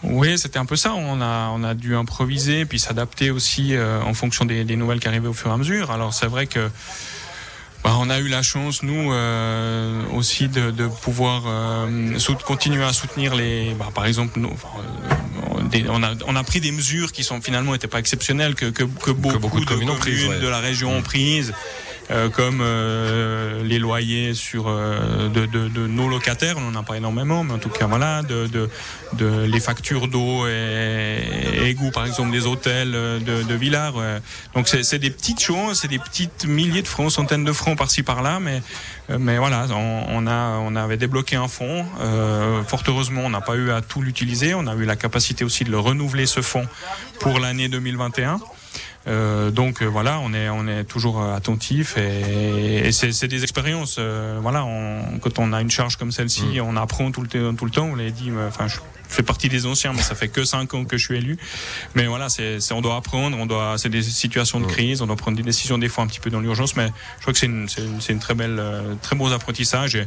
Oui, 0.02 0.38
c'était 0.38 0.58
un 0.58 0.64
peu 0.64 0.76
ça. 0.76 0.94
On 0.94 1.20
a, 1.20 1.50
on 1.52 1.64
a 1.64 1.74
dû 1.74 1.96
improviser, 1.96 2.64
puis 2.64 2.78
s'adapter 2.78 3.30
aussi 3.30 3.74
euh, 3.74 4.00
en 4.02 4.14
fonction 4.14 4.44
des, 4.44 4.64
des, 4.64 4.76
nouvelles 4.76 5.00
qui 5.00 5.08
arrivaient 5.08 5.28
au 5.28 5.32
fur 5.32 5.50
et 5.50 5.54
à 5.54 5.56
mesure. 5.56 5.90
Alors 5.90 6.14
c'est 6.14 6.26
vrai 6.26 6.46
que 6.46 6.70
bah, 7.82 7.96
on 7.98 8.08
a 8.10 8.18
eu 8.18 8.28
la 8.28 8.42
chance, 8.42 8.82
nous, 8.82 9.12
euh, 9.12 10.02
aussi 10.14 10.48
de, 10.48 10.70
de 10.70 10.86
pouvoir 10.86 11.44
euh, 11.46 12.18
continuer 12.44 12.84
à 12.84 12.92
soutenir 12.92 13.34
les, 13.34 13.74
bah, 13.74 13.88
par 13.94 14.06
exemple, 14.06 14.38
nous, 14.38 14.52
des, 15.70 15.84
on, 15.88 16.02
a, 16.02 16.12
on 16.26 16.36
a 16.36 16.44
pris 16.44 16.60
des 16.60 16.72
mesures 16.72 17.12
qui 17.12 17.24
sont 17.24 17.40
finalement 17.40 17.72
n'étaient 17.72 17.88
pas 17.88 18.00
exceptionnelles 18.00 18.54
que, 18.54 18.66
que, 18.66 18.84
que, 18.84 19.10
beaucoup, 19.10 19.34
que 19.34 19.38
beaucoup, 19.38 19.60
de, 19.60 19.64
communes, 19.64 19.88
de 20.40 20.48
la 20.48 20.58
région 20.58 20.96
ont 20.96 21.02
prises. 21.02 21.52
Euh, 22.10 22.30
comme 22.30 22.60
euh, 22.62 23.62
les 23.64 23.78
loyers 23.78 24.32
sur 24.32 24.66
euh, 24.68 25.28
de, 25.28 25.44
de, 25.44 25.68
de, 25.68 25.86
nos 25.86 26.08
locataires, 26.08 26.56
on 26.56 26.62
n'en 26.62 26.80
a 26.80 26.82
pas 26.82 26.96
énormément, 26.96 27.44
mais 27.44 27.52
en 27.52 27.58
tout 27.58 27.68
cas 27.68 27.86
voilà, 27.86 28.22
de, 28.22 28.48
de, 29.12 29.44
les 29.44 29.60
factures 29.60 30.08
d'eau 30.08 30.46
et, 30.46 31.68
égouts 31.68 31.90
par 31.90 32.06
exemple 32.06 32.30
des 32.30 32.46
hôtels 32.46 32.92
de, 32.92 33.42
de 33.42 33.54
Villars. 33.54 33.94
Donc 34.54 34.68
c'est 34.68 34.98
des 34.98 35.10
petites 35.10 35.40
choses, 35.40 35.80
c'est 35.80 35.88
des 35.88 35.98
petites 35.98 36.46
milliers 36.46 36.82
de 36.82 36.88
francs, 36.88 37.12
centaines 37.12 37.44
de 37.44 37.52
francs 37.52 37.76
par-ci 37.76 38.02
par-là, 38.02 38.40
mais 38.40 38.62
mais 39.18 39.38
voilà, 39.38 39.66
on, 39.70 40.04
on, 40.08 40.26
a 40.26 40.58
on 40.58 40.76
avait 40.76 40.98
débloqué 40.98 41.36
un 41.36 41.48
fonds. 41.48 41.86
Euh, 42.00 42.62
fort 42.64 42.82
heureusement, 42.86 43.22
on 43.24 43.30
n'a 43.30 43.40
pas 43.40 43.56
eu 43.56 43.70
à 43.70 43.80
tout 43.80 44.02
l'utiliser. 44.02 44.52
On 44.52 44.66
a 44.66 44.74
eu 44.74 44.84
la 44.84 44.96
capacité 44.96 45.44
aussi 45.44 45.64
de 45.64 45.70
le 45.70 45.78
renouveler 45.78 46.26
ce 46.26 46.42
fonds 46.42 46.66
pour 47.18 47.38
l'année 47.38 47.68
2021. 47.68 48.38
Euh, 49.08 49.50
donc 49.50 49.80
euh, 49.80 49.86
voilà, 49.86 50.20
on 50.20 50.34
est 50.34 50.48
on 50.48 50.68
est 50.68 50.84
toujours 50.84 51.22
euh, 51.22 51.34
attentif 51.34 51.96
et, 51.96 52.88
et 52.88 52.92
c'est 52.92 53.28
des 53.28 53.42
expériences. 53.42 53.96
Euh, 53.98 54.38
voilà, 54.42 54.64
on, 54.64 55.18
quand 55.20 55.38
on 55.38 55.52
a 55.52 55.60
une 55.62 55.70
charge 55.70 55.96
comme 55.96 56.12
celle-ci, 56.12 56.58
mm. 56.58 56.60
on 56.60 56.76
apprend 56.76 57.10
tout 57.10 57.22
le 57.22 57.28
tout 57.28 57.64
le 57.64 57.70
temps. 57.70 57.86
On 57.86 57.94
l'a 57.94 58.10
dit, 58.10 58.30
enfin 58.46 58.68
je 58.68 58.76
fais 59.08 59.22
partie 59.22 59.48
des 59.48 59.64
anciens, 59.64 59.92
mais 59.94 60.02
ça 60.02 60.14
fait 60.14 60.28
que 60.28 60.44
cinq 60.44 60.74
ans 60.74 60.84
que 60.84 60.98
je 60.98 61.04
suis 61.06 61.16
élu. 61.16 61.38
Mais 61.94 62.06
voilà, 62.06 62.28
c'est 62.28 62.58
on 62.72 62.82
doit 62.82 62.96
apprendre, 62.96 63.36
on 63.38 63.46
doit 63.46 63.78
c'est 63.78 63.88
des 63.88 64.02
situations 64.02 64.60
de 64.60 64.66
mm. 64.66 64.68
crise, 64.68 65.02
on 65.02 65.06
doit 65.06 65.16
prendre 65.16 65.36
des 65.36 65.42
décisions 65.42 65.78
des 65.78 65.88
fois 65.88 66.04
un 66.04 66.06
petit 66.06 66.20
peu 66.20 66.30
dans 66.30 66.40
l'urgence, 66.40 66.76
mais 66.76 66.88
je 67.16 67.22
crois 67.22 67.32
que 67.32 67.38
c'est 67.38 67.46
une, 67.46 67.66
une, 67.78 68.00
une 68.08 68.18
très 68.18 68.34
belle 68.34 68.62
très 69.00 69.16
beau 69.16 69.32
apprentissage. 69.32 69.94
Et, 69.94 70.06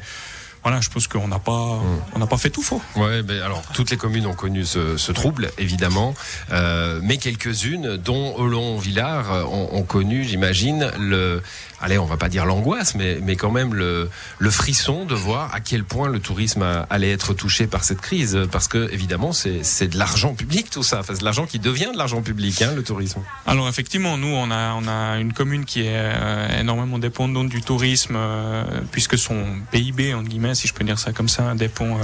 voilà, 0.63 0.79
je 0.81 0.89
pense 0.89 1.07
qu'on 1.07 1.27
n'a 1.27 1.39
pas, 1.39 1.75
hmm. 1.75 2.01
on 2.15 2.19
n'a 2.19 2.27
pas 2.27 2.37
fait 2.37 2.49
tout 2.49 2.61
faux. 2.61 2.81
Ouais, 2.95 3.23
ben 3.23 3.41
alors 3.41 3.63
toutes 3.73 3.89
les 3.91 3.97
communes 3.97 4.25
ont 4.25 4.33
connu 4.33 4.65
ce, 4.65 4.97
ce 4.97 5.11
trouble, 5.11 5.51
évidemment, 5.57 6.13
euh, 6.51 6.99
mais 7.03 7.17
quelques-unes, 7.17 7.97
dont 7.97 8.35
Olon, 8.37 8.77
Villars, 8.77 9.47
ont, 9.51 9.69
ont 9.71 9.83
connu, 9.83 10.23
j'imagine, 10.23 10.91
le, 10.99 11.41
allez, 11.81 11.97
on 11.97 12.05
va 12.05 12.17
pas 12.17 12.29
dire 12.29 12.45
l'angoisse, 12.45 12.95
mais, 12.95 13.19
mais 13.21 13.35
quand 13.35 13.51
même 13.51 13.73
le, 13.73 14.09
frisson 14.49 15.05
de 15.05 15.15
voir 15.15 15.53
à 15.53 15.59
quel 15.59 15.83
point 15.83 16.09
le 16.09 16.19
tourisme 16.19 16.85
allait 16.89 17.11
être 17.11 17.33
touché 17.33 17.67
par 17.67 17.83
cette 17.83 18.01
crise, 18.01 18.37
parce 18.51 18.67
que 18.67 18.91
évidemment, 18.91 19.31
c'est 19.31 19.87
de 19.87 19.97
l'argent 19.97 20.33
public 20.33 20.69
tout 20.69 20.83
ça, 20.83 20.99
enfin, 20.99 21.13
c'est 21.13 21.19
de 21.19 21.25
l'argent 21.25 21.45
qui 21.45 21.59
devient 21.59 21.89
de 21.93 21.97
l'argent 21.97 22.21
public, 22.21 22.61
hein, 22.61 22.73
le 22.75 22.83
tourisme. 22.83 23.21
Alors 23.45 23.67
effectivement, 23.67 24.17
nous, 24.17 24.27
on 24.27 24.51
a, 24.51 24.73
on 24.73 24.87
a 24.87 25.17
une 25.19 25.33
commune 25.33 25.65
qui 25.65 25.81
est 25.81 25.93
euh, 25.93 26.59
énormément 26.59 26.99
dépendante 26.99 27.49
du 27.49 27.61
tourisme, 27.61 28.15
euh, 28.15 28.63
puisque 28.91 29.17
son 29.17 29.45
PIB, 29.71 30.13
en 30.13 30.23
guillemets 30.23 30.55
si 30.55 30.67
je 30.67 30.73
peux 30.73 30.83
dire 30.83 30.99
ça 30.99 31.13
comme 31.13 31.29
ça, 31.29 31.53
dépend 31.55 31.97
euh, 31.97 32.03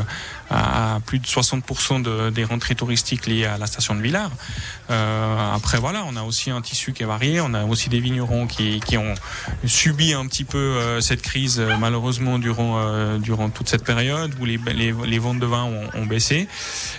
à, 0.49 0.99
plus 1.05 1.19
de 1.19 1.25
60% 1.25 2.01
de, 2.01 2.29
des 2.29 2.43
rentrées 2.43 2.75
touristiques 2.75 3.27
liées 3.27 3.45
à 3.45 3.57
la 3.57 3.67
station 3.67 3.95
de 3.95 4.01
Villars. 4.01 4.31
Après, 4.89 5.77
voilà, 5.77 6.03
on 6.07 6.15
a 6.15 6.23
aussi 6.23 6.49
un 6.51 6.61
tissu 6.61 6.93
qui 6.93 7.03
est 7.03 7.05
varié. 7.05 7.41
On 7.41 7.53
a 7.53 7.65
aussi 7.65 7.89
des 7.89 7.99
vignerons 7.99 8.47
qui, 8.47 8.79
qui 8.79 8.97
ont 8.97 9.15
subi 9.67 10.13
un 10.13 10.25
petit 10.27 10.43
peu 10.43 10.57
euh, 10.57 11.01
cette 11.01 11.21
crise, 11.21 11.59
euh, 11.59 11.77
malheureusement, 11.77 12.39
durant, 12.39 12.79
euh, 12.79 13.17
durant 13.17 13.49
toute 13.49 13.69
cette 13.69 13.83
période 13.83 14.33
où 14.39 14.45
les, 14.45 14.59
les, 14.73 15.19
ventes 15.19 15.39
de 15.39 15.45
vin 15.45 15.63
ont, 15.95 16.05
baissé. 16.05 16.47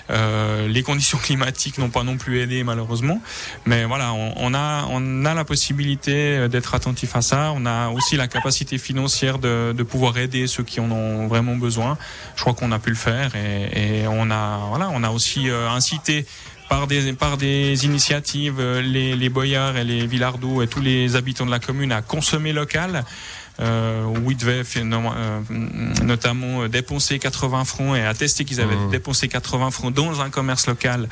les 0.08 0.82
conditions 0.82 1.18
climatiques 1.22 1.78
n'ont 1.78 1.90
pas 1.90 2.02
non 2.02 2.16
plus 2.16 2.40
aidé, 2.40 2.64
malheureusement. 2.64 3.20
Mais 3.66 3.84
voilà, 3.84 4.12
on, 4.12 4.54
a, 4.54 4.86
on 4.90 5.24
a 5.24 5.34
la 5.34 5.44
possibilité 5.44 6.48
d'être 6.48 6.74
attentif 6.74 7.16
à 7.16 7.22
ça. 7.22 7.52
On 7.54 7.64
a 7.66 7.88
aussi 7.88 8.16
la 8.16 8.28
capacité 8.28 8.78
financière 8.78 9.38
de, 9.38 9.72
de 9.76 9.82
pouvoir 9.82 10.18
aider 10.18 10.46
ceux 10.46 10.64
qui 10.64 10.80
en 10.80 10.90
ont 10.90 11.26
vraiment 11.26 11.56
besoin. 11.56 11.96
Je 12.36 12.42
crois 12.42 12.54
qu'on 12.54 12.72
a 12.72 12.78
pu 12.78 12.90
le 12.90 12.96
faire 12.96 13.34
et, 13.34 14.02
et, 14.02 14.08
on 14.08 14.30
a 14.30 14.58
voilà, 14.68 14.90
on 14.92 15.02
a 15.02 15.10
aussi 15.10 15.48
incité 15.50 16.26
par 16.68 16.86
des, 16.86 17.12
par 17.12 17.36
des 17.36 17.84
initiatives 17.84 18.60
euh, 18.60 18.80
les, 18.82 19.16
les 19.16 19.28
boyards 19.28 19.76
et 19.76 19.84
les 19.84 20.06
villardoux 20.06 20.62
et 20.62 20.66
tous 20.66 20.80
les 20.80 21.16
habitants 21.16 21.46
de 21.46 21.50
la 21.50 21.58
commune 21.58 21.92
à 21.92 22.02
consommer 22.02 22.52
local 22.52 23.04
où 23.60 24.30
ils 24.30 24.36
devaient 24.36 24.62
euh, 24.76 25.40
notamment 26.02 26.62
euh, 26.62 26.68
dépenser 26.68 27.18
80 27.18 27.64
francs 27.64 27.96
et 27.96 28.02
attester 28.02 28.44
qu'ils 28.44 28.60
avaient 28.60 28.76
mmh. 28.76 28.90
dépensé 28.90 29.28
80 29.28 29.70
francs 29.70 29.92
dans 29.92 30.20
un 30.20 30.30
commerce 30.30 30.66
local 30.66 31.08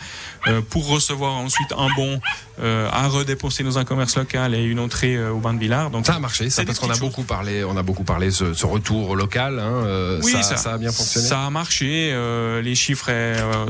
euh, 0.46 0.60
pour 0.60 0.88
recevoir 0.88 1.34
ensuite 1.34 1.72
un 1.76 1.88
bon 1.96 2.20
euh, 2.60 2.88
à 2.92 3.08
redépenser 3.08 3.62
dans 3.64 3.78
un 3.78 3.84
commerce 3.84 4.16
local 4.16 4.54
et 4.54 4.64
une 4.64 4.78
entrée 4.78 5.22
au 5.28 5.38
bain 5.38 5.54
de 5.54 5.58
Villars. 5.58 5.90
Donc 5.90 6.06
ça 6.06 6.14
a 6.14 6.18
marché, 6.20 6.50
ça 6.50 6.64
parce 6.64 6.78
qu'on 6.78 6.90
a 6.90 6.96
beaucoup 6.98 7.24
parlé, 7.24 7.64
on 7.64 7.76
a 7.76 7.82
beaucoup 7.82 8.04
parlé 8.04 8.30
ce, 8.30 8.54
ce 8.54 8.66
retour 8.66 9.16
local. 9.16 9.58
Hein, 9.58 10.18
oui, 10.22 10.32
ça, 10.32 10.42
ça, 10.42 10.56
ça, 10.56 10.74
a 10.74 10.78
bien 10.78 10.92
fonctionné. 10.92 11.28
Ça 11.28 11.44
a 11.44 11.50
marché. 11.50 12.14
les 12.62 12.74
chiffres, 12.74 13.10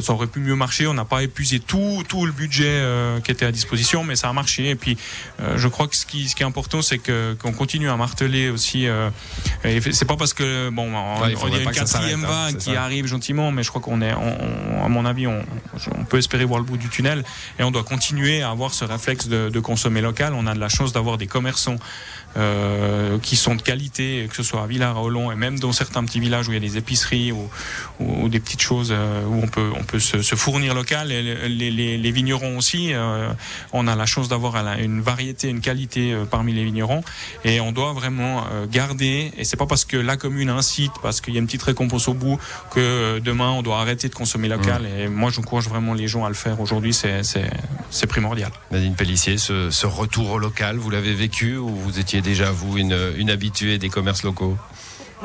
ça 0.01 0.13
aurait 0.13 0.27
pu 0.27 0.41
mieux 0.41 0.55
marcher. 0.55 0.87
On 0.87 0.95
n'a 0.95 1.05
pas 1.05 1.23
épuisé 1.23 1.61
tout 1.61 2.05
tout 2.09 2.27
le 2.27 2.33
budget 2.33 2.83
qui 3.25 3.31
était 3.31 3.47
à 3.47 3.53
disposition, 3.53 4.05
mais 4.05 4.17
ça 4.17 4.29
a 4.29 4.33
marché. 4.33 4.71
Et 4.71 4.77
puis, 4.77 4.97
je 5.57 5.69
crois 5.69 5.89
que 5.89 5.97
ce 5.97 6.07
qui, 6.07 6.29
ce 6.29 6.37
qui 6.37 6.43
est 6.43 6.47
important, 6.47 6.83
c'est 6.83 6.99
que 6.99 7.37
qu'on 7.43 7.53
continue 7.53 7.89
à 7.89 7.97
marteler 7.97 8.51
aussi 8.51 8.66
aussi. 8.67 8.87
Euh, 8.87 9.11
c'est 9.93 10.07
pas 10.07 10.17
parce 10.17 10.35
que 10.35 10.71
bon, 10.71 10.93
on, 10.95 11.23
ouais, 11.23 11.35
on 11.43 11.49
y 11.49 11.57
a 11.57 11.63
une 11.63 11.71
quatrième 11.71 12.25
hein, 12.25 12.29
vague 12.47 12.57
qui 12.57 12.73
ça. 12.73 12.83
arrive 12.83 13.07
gentiment, 13.07 13.53
mais 13.53 13.63
je 13.63 13.71
crois 13.71 13.81
qu'on 13.81 14.03
est, 14.03 14.13
on, 14.13 14.85
à 14.85 14.89
mon 14.89 15.05
avis, 15.05 15.27
on, 15.27 15.45
on, 15.99 16.05
peut 16.05 16.19
espérer 16.19 16.45
voir 16.45 16.61
le 16.61 16.67
bout 16.67 16.77
du 16.77 16.89
tunnel 16.89 17.25
et 17.59 17.63
on 17.63 17.71
doit 17.71 17.85
continuer 17.85 18.43
à 18.43 18.51
avoir 18.51 18.75
ce 18.75 18.85
réflexe 18.85 19.29
de, 19.29 19.49
de 19.49 19.61
consommer 19.61 20.01
local. 20.01 20.35
On 20.35 20.47
a 20.47 20.55
de 20.55 20.61
la 20.61 20.69
chance 20.69 20.93
d'avoir 20.93 21.19
des 21.19 21.27
commerçants 21.27 21.77
euh, 22.37 23.19
qui 23.19 23.37
sont 23.37 23.55
de 23.55 23.63
qualité, 23.63 24.27
que 24.29 24.37
ce 24.37 24.43
soit 24.43 24.63
à 24.63 24.67
Villars, 24.67 24.97
à 24.97 25.03
Olon, 25.03 25.33
et 25.33 25.37
même 25.37 25.59
dans 25.59 25.73
certains 25.73 26.05
petits 26.05 26.21
villages 26.21 26.49
où 26.49 26.53
il 26.53 26.55
y 26.55 26.59
a 26.59 26.61
des 26.61 26.77
épiceries 26.77 27.33
ou, 27.33 27.49
ou, 28.01 28.25
ou 28.25 28.29
des 28.29 28.41
petites 28.41 28.61
choses 28.61 28.91
euh, 28.93 29.25
où 29.27 29.43
on 29.43 29.49
peut, 29.49 29.71
on 29.75 29.85
peut 29.85 29.99
se, 29.99 30.23
se 30.23 30.35
fournir 30.35 30.75
local. 30.75 31.13
Et 31.13 31.23
les, 31.49 31.71
les, 31.71 31.99
les 31.99 32.11
vignerons 32.11 32.57
aussi, 32.59 32.93
euh, 32.93 33.29
on 33.73 33.87
a 33.87 33.97
la 33.97 34.07
chance 34.07 34.29
d'avoir 34.29 34.57
une 34.79 35.01
variété, 35.01 35.49
une 35.49 35.61
qualité 35.61 36.15
parmi 36.31 36.53
les 36.53 36.65
vignerons, 36.65 37.03
et 37.45 37.61
on 37.61 37.73
doit 37.73 37.93
vraiment 37.93 38.45
garder. 38.71 39.33
Et 39.37 39.45
c'est 39.45 39.57
pas 39.57 39.67
parce 39.67 39.85
que 39.85 39.97
la 39.97 40.17
commune 40.17 40.51
incite, 40.51 40.93
parce 41.03 41.21
qu'il 41.21 41.35
y 41.35 41.37
a 41.37 41.41
une 41.41 41.47
petite 41.47 41.63
récompense 41.63 42.09
au 42.09 42.15
bout, 42.15 42.39
que 42.71 43.19
demain 43.19 43.51
on 43.51 43.63
doit 43.63 43.81
arrêter 43.81 44.09
de 44.09 44.15
consommer 44.15 44.49
local. 44.49 44.83
Mmh. 44.83 45.01
Et 45.01 45.09
moi, 45.09 45.31
j'encourage 45.31 45.69
vraiment 45.69 45.95
les 45.95 46.09
gens 46.09 46.25
à 46.25 46.29
le 46.29 46.35
faire 46.35 46.61
aujourd'hui. 46.61 46.93
C'est 46.95 48.07
primordial. 48.07 48.51
Nadine 48.71 48.95
Pellissier, 48.95 49.39
ce, 49.39 49.71
ce 49.71 49.87
retour 49.87 50.31
au 50.33 50.39
local, 50.39 50.77
vous 50.77 50.91
l'avez 50.91 51.15
vécu 51.15 51.57
ou 51.57 51.69
vous 51.69 51.99
étiez 51.99 52.21
déjà, 52.27 52.51
vous, 52.51 52.77
une, 52.77 52.99
une 53.17 53.31
habituée 53.31 53.79
des 53.79 53.89
commerces 53.89 54.25
locaux 54.25 54.57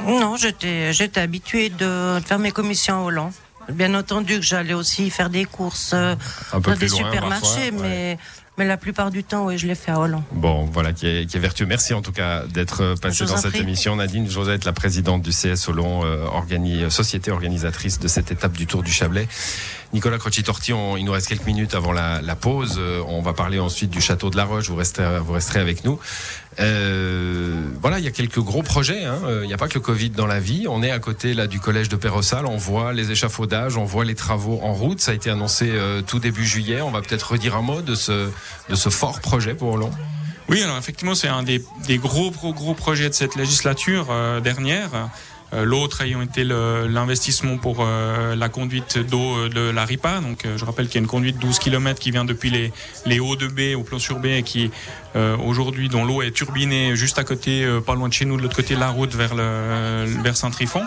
Non, 0.08 0.36
j'étais 0.38 1.20
habituée 1.20 1.70
de 1.70 2.20
faire 2.24 2.39
mes 2.39 2.51
commissions 2.51 3.03
au 3.03 3.08
Hollande. 3.08 3.34
Bien 3.70 3.93
entendu 3.96 4.36
que 4.36 4.46
j'allais 4.46 4.74
aussi 4.74 5.10
faire 5.10 5.29
des 5.29 5.46
courses 5.46 5.91
euh, 5.93 6.15
dans 6.53 6.75
des 6.75 6.88
loin, 6.88 6.98
supermarchés, 6.98 7.72
parfois, 7.72 7.88
mais, 7.88 8.17
mais 8.58 8.65
la 8.65 8.77
plupart 8.77 9.12
du 9.12 9.24
temps, 9.24 9.46
oui, 9.46 9.58
je 9.58 9.65
l'ai 9.65 9.75
fait 9.75 9.91
à 9.91 10.00
Hollande. 10.00 10.24
Bon, 10.31 10.65
voilà, 10.65 10.93
qui 10.93 11.08
est, 11.08 11.25
qui 11.25 11.38
est 11.38 11.39
vertueux. 11.39 11.65
Merci 11.65 11.93
en 11.93 12.01
tout 12.01 12.12
cas 12.12 12.46
d'être 12.48 12.96
passé 13.01 13.25
dans 13.25 13.38
cette 13.38 13.51
prie. 13.51 13.62
émission. 13.62 13.96
Nadine 13.96 14.29
Josette, 14.29 14.65
la 14.65 14.74
présidente 14.74 15.22
du 15.22 15.31
CS 15.31 15.70
Hollande, 15.70 16.05
euh, 16.05 16.25
organi 16.25 16.89
société 16.91 17.31
organisatrice 17.31 18.00
de 18.00 18.08
cette 18.08 18.31
étape 18.31 18.53
du 18.53 18.67
Tour 18.67 18.84
du 18.84 18.91
Chablais. 18.91 19.27
Nicolas 19.93 20.17
Croci-Torti, 20.17 20.71
il 20.98 21.03
nous 21.03 21.12
reste 21.12 21.27
quelques 21.27 21.45
minutes 21.45 21.75
avant 21.75 21.91
la, 21.91 22.36
pause. 22.36 22.75
Euh, 22.77 23.03
on 23.07 23.21
va 23.21 23.33
parler 23.33 23.60
ensuite 23.60 23.89
du 23.89 24.00
château 24.00 24.29
de 24.29 24.38
la 24.38 24.45
Roche. 24.45 24.69
Vous 24.69 24.75
resterez, 24.75 25.60
avec 25.60 25.83
nous. 25.83 26.00
Euh, 26.60 27.62
voilà, 27.81 28.00
il 28.00 28.05
y 28.05 28.07
a 28.07 28.12
quelques 28.12 28.39
gros 28.39 28.63
projets. 28.63 29.03
Hein. 29.03 29.19
Il 29.41 29.48
n'y 29.48 29.53
a 29.53 29.57
pas 29.57 29.67
que 29.67 29.75
le 29.75 29.81
Covid 29.81 30.12
dans 30.12 30.27
la 30.27 30.39
vie. 30.39 30.65
On 30.69 30.81
est 30.81 30.91
à 30.91 31.00
côté 31.00 31.33
là 31.33 31.48
du 31.48 31.60
collège 31.60 31.89
de 31.89 31.98
Pérossal. 31.98 32.45
On 32.45 32.57
voit 32.57 32.93
les 32.93 33.12
échafaudages, 33.12 33.77
on 33.77 33.83
voit 33.83 34.05
les 34.05 34.15
travaux 34.15 34.60
en 34.63 34.74
route. 34.74 35.01
Ça 35.01 35.12
a 35.12 35.13
été 35.13 35.29
annoncé 35.29 35.69
euh, 35.69 36.01
tout 36.01 36.19
début 36.19 36.45
juillet. 36.45 36.81
On 36.81 36.91
va 36.91 37.01
peut-être 37.01 37.33
redire 37.33 37.55
un 37.57 37.62
mot 37.62 37.81
de 37.81 37.95
ce, 37.95 38.29
fort 38.89 39.19
projet 39.19 39.53
pour 39.53 39.74
Hollande. 39.74 39.93
Oui, 40.50 40.62
alors 40.63 40.77
effectivement, 40.77 41.15
c'est 41.15 41.27
un 41.27 41.43
des, 41.43 41.63
gros, 41.98 42.31
gros, 42.31 42.74
projets 42.74 43.10
de 43.10 43.13
cette 43.13 43.36
législature 43.36 44.07
euh, 44.10 44.39
dernière. 44.39 45.10
Euh, 45.53 45.65
l'autre 45.65 46.01
ayant 46.01 46.22
été 46.22 46.43
l'investissement 46.46 47.58
pour 47.58 47.77
euh, 47.79 48.36
la 48.36 48.48
conduite 48.48 48.98
d'eau 48.98 49.50
de 49.50 49.70
la 49.70 49.84
RIPA. 49.84 50.22
Donc, 50.22 50.46
euh, 50.46 50.58
je 50.58 50.63
rappelle 50.63 50.88
qu'il 50.88 50.96
y 50.96 50.98
a 51.00 51.01
une 51.01 51.08
conduite 51.08 51.36
de 51.38 51.41
12 51.41 51.60
km 51.60 52.00
qui 52.00 52.12
vient 52.12 52.24
depuis 52.24 52.50
les, 52.50 52.72
les 53.05 53.20
hauts 53.20 53.36
de 53.36 53.48
baie 53.48 53.75
au 53.75 53.84
plan 53.84 54.00
sur 54.00 54.20
baie 54.20 54.39
et 54.39 54.43
qui 54.43 54.72
aujourd'hui 55.43 55.89
dont 55.89 56.05
l'eau 56.05 56.22
est 56.22 56.31
turbinée 56.31 56.96
juste 56.96 57.20
à 57.20 57.25
côté, 57.25 57.67
pas 57.86 57.96
loin 57.96 58.08
de 58.08 58.13
chez 58.13 58.24
nous, 58.24 58.38
de 58.38 58.41
l'autre 58.41 58.55
côté 58.55 58.75
de 58.75 58.79
la 58.79 58.89
route 58.89 59.13
vers 59.13 59.36
le 59.36 60.05
vers 60.24 60.38
Saint-Trifon. 60.38 60.84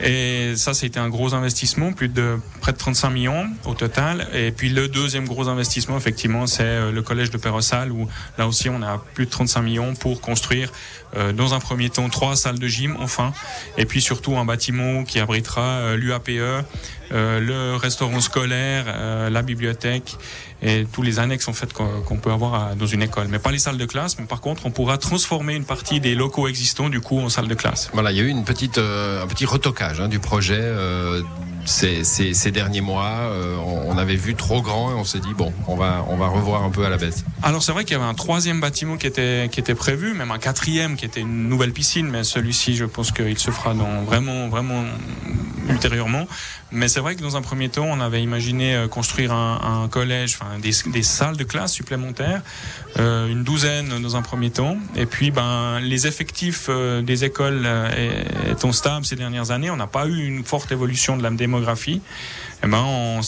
Et 0.00 0.54
ça, 0.54 0.74
c'était 0.74 1.00
un 1.00 1.08
gros 1.08 1.34
investissement, 1.34 1.92
plus 1.92 2.08
de 2.08 2.38
près 2.60 2.72
de 2.72 2.78
35 2.78 3.10
millions 3.10 3.46
au 3.64 3.74
total. 3.74 4.28
Et 4.32 4.52
puis 4.52 4.68
le 4.68 4.86
deuxième 4.86 5.26
gros 5.26 5.48
investissement, 5.48 5.96
effectivement, 5.96 6.46
c'est 6.46 6.92
le 6.92 7.02
collège 7.02 7.30
de 7.30 7.36
Pérossal 7.36 7.90
où 7.90 8.08
là 8.38 8.46
aussi 8.46 8.68
on 8.68 8.80
a 8.80 9.02
plus 9.14 9.24
de 9.24 9.30
35 9.30 9.62
millions 9.62 9.94
pour 9.96 10.20
construire 10.20 10.70
euh, 11.16 11.32
dans 11.32 11.54
un 11.54 11.58
premier 11.58 11.88
temps 11.88 12.08
trois 12.10 12.36
salles 12.36 12.58
de 12.58 12.68
gym 12.68 12.94
enfin 13.00 13.32
puis 13.88 14.00
surtout 14.00 14.36
un 14.36 14.44
bâtiment 14.44 15.04
qui 15.04 15.18
abritera 15.18 15.96
l'UAPE, 15.96 16.64
le 17.10 17.76
restaurant 17.76 18.20
scolaire, 18.20 19.30
la 19.30 19.42
bibliothèque 19.42 20.16
et 20.60 20.86
tous 20.92 21.02
les 21.02 21.18
annexes 21.18 21.48
en 21.48 21.52
fait 21.52 21.72
qu'on 21.72 22.16
peut 22.16 22.32
avoir 22.32 22.74
dans 22.76 22.86
une 22.86 23.02
école. 23.02 23.28
Mais 23.28 23.38
pas 23.38 23.50
les 23.50 23.58
salles 23.58 23.78
de 23.78 23.86
classe, 23.86 24.18
mais 24.18 24.26
par 24.26 24.40
contre 24.40 24.66
on 24.66 24.70
pourra 24.70 24.98
transformer 24.98 25.54
une 25.54 25.64
partie 25.64 26.00
des 26.00 26.14
locaux 26.14 26.48
existants 26.48 26.88
du 26.88 27.00
coup 27.00 27.18
en 27.18 27.28
salle 27.28 27.48
de 27.48 27.54
classe. 27.54 27.90
Voilà, 27.92 28.12
il 28.12 28.18
y 28.18 28.20
a 28.20 28.24
eu 28.24 28.28
une 28.28 28.44
petite, 28.44 28.78
un 28.78 29.26
petit 29.26 29.46
retoquage 29.46 30.00
hein, 30.00 30.08
du 30.08 30.18
projet 30.18 30.60
ces, 31.68 32.02
ces, 32.04 32.34
ces, 32.34 32.50
derniers 32.50 32.80
mois. 32.80 33.30
Euh, 33.32 33.56
on, 33.56 33.96
avait 33.98 34.16
vu 34.16 34.34
trop 34.34 34.62
grand 34.62 34.90
et 34.90 34.94
on 34.94 35.04
s'est 35.04 35.18
dit 35.18 35.34
bon, 35.36 35.52
on 35.66 35.76
va, 35.76 36.04
on 36.08 36.16
va 36.16 36.28
revoir 36.28 36.62
un 36.62 36.70
peu 36.70 36.84
à 36.84 36.88
la 36.88 36.96
baisse. 36.96 37.24
Alors 37.42 37.62
c'est 37.62 37.72
vrai 37.72 37.84
qu'il 37.84 37.96
y 37.96 38.00
avait 38.00 38.08
un 38.08 38.14
troisième 38.14 38.60
bâtiment 38.60 38.96
qui 38.96 39.06
était, 39.06 39.48
qui 39.50 39.60
était 39.60 39.74
prévu, 39.74 40.14
même 40.14 40.30
un 40.30 40.38
quatrième 40.38 40.96
qui 40.96 41.04
était 41.04 41.20
une 41.20 41.48
nouvelle 41.48 41.72
piscine, 41.72 42.08
mais 42.08 42.24
celui-ci, 42.24 42.76
je 42.76 42.84
pense 42.84 43.12
qu'il 43.12 43.38
se 43.38 43.50
fera 43.50 43.74
dans 43.74 44.02
vraiment, 44.02 44.48
vraiment 44.48 44.84
ultérieurement. 45.68 46.26
Mais 46.70 46.88
c'est 46.88 47.00
vrai 47.00 47.14
que 47.14 47.22
dans 47.22 47.36
un 47.36 47.42
premier 47.42 47.68
temps, 47.68 47.86
on 47.86 48.00
avait 48.00 48.22
imaginé 48.22 48.74
euh, 48.74 48.88
construire 48.88 49.32
un, 49.32 49.88
collège, 49.90 50.36
enfin 50.38 50.58
des, 50.58 50.72
des, 50.90 51.02
salles 51.02 51.36
de 51.36 51.44
classe 51.44 51.72
supplémentaires, 51.72 52.42
euh, 52.98 53.28
une 53.28 53.42
douzaine 53.42 54.00
dans 54.00 54.16
un 54.16 54.22
premier 54.22 54.50
temps. 54.50 54.76
Et 54.96 55.06
puis, 55.06 55.30
ben, 55.30 55.80
les 55.80 56.06
effectifs 56.06 56.66
euh, 56.68 57.00
des 57.00 57.24
écoles 57.24 57.66
étant 58.50 58.72
stables 58.72 59.06
ces 59.06 59.16
dernières 59.16 59.50
années, 59.50 59.70
on 59.70 59.76
n'a 59.76 59.86
pas 59.86 60.06
eu 60.06 60.26
une 60.26 60.44
forte 60.44 60.72
évolution 60.72 61.16
de 61.16 61.22
la 61.22 61.30
démographie 61.30 62.02
eh 62.64 62.66
ben 62.66 62.82
on 62.82 63.20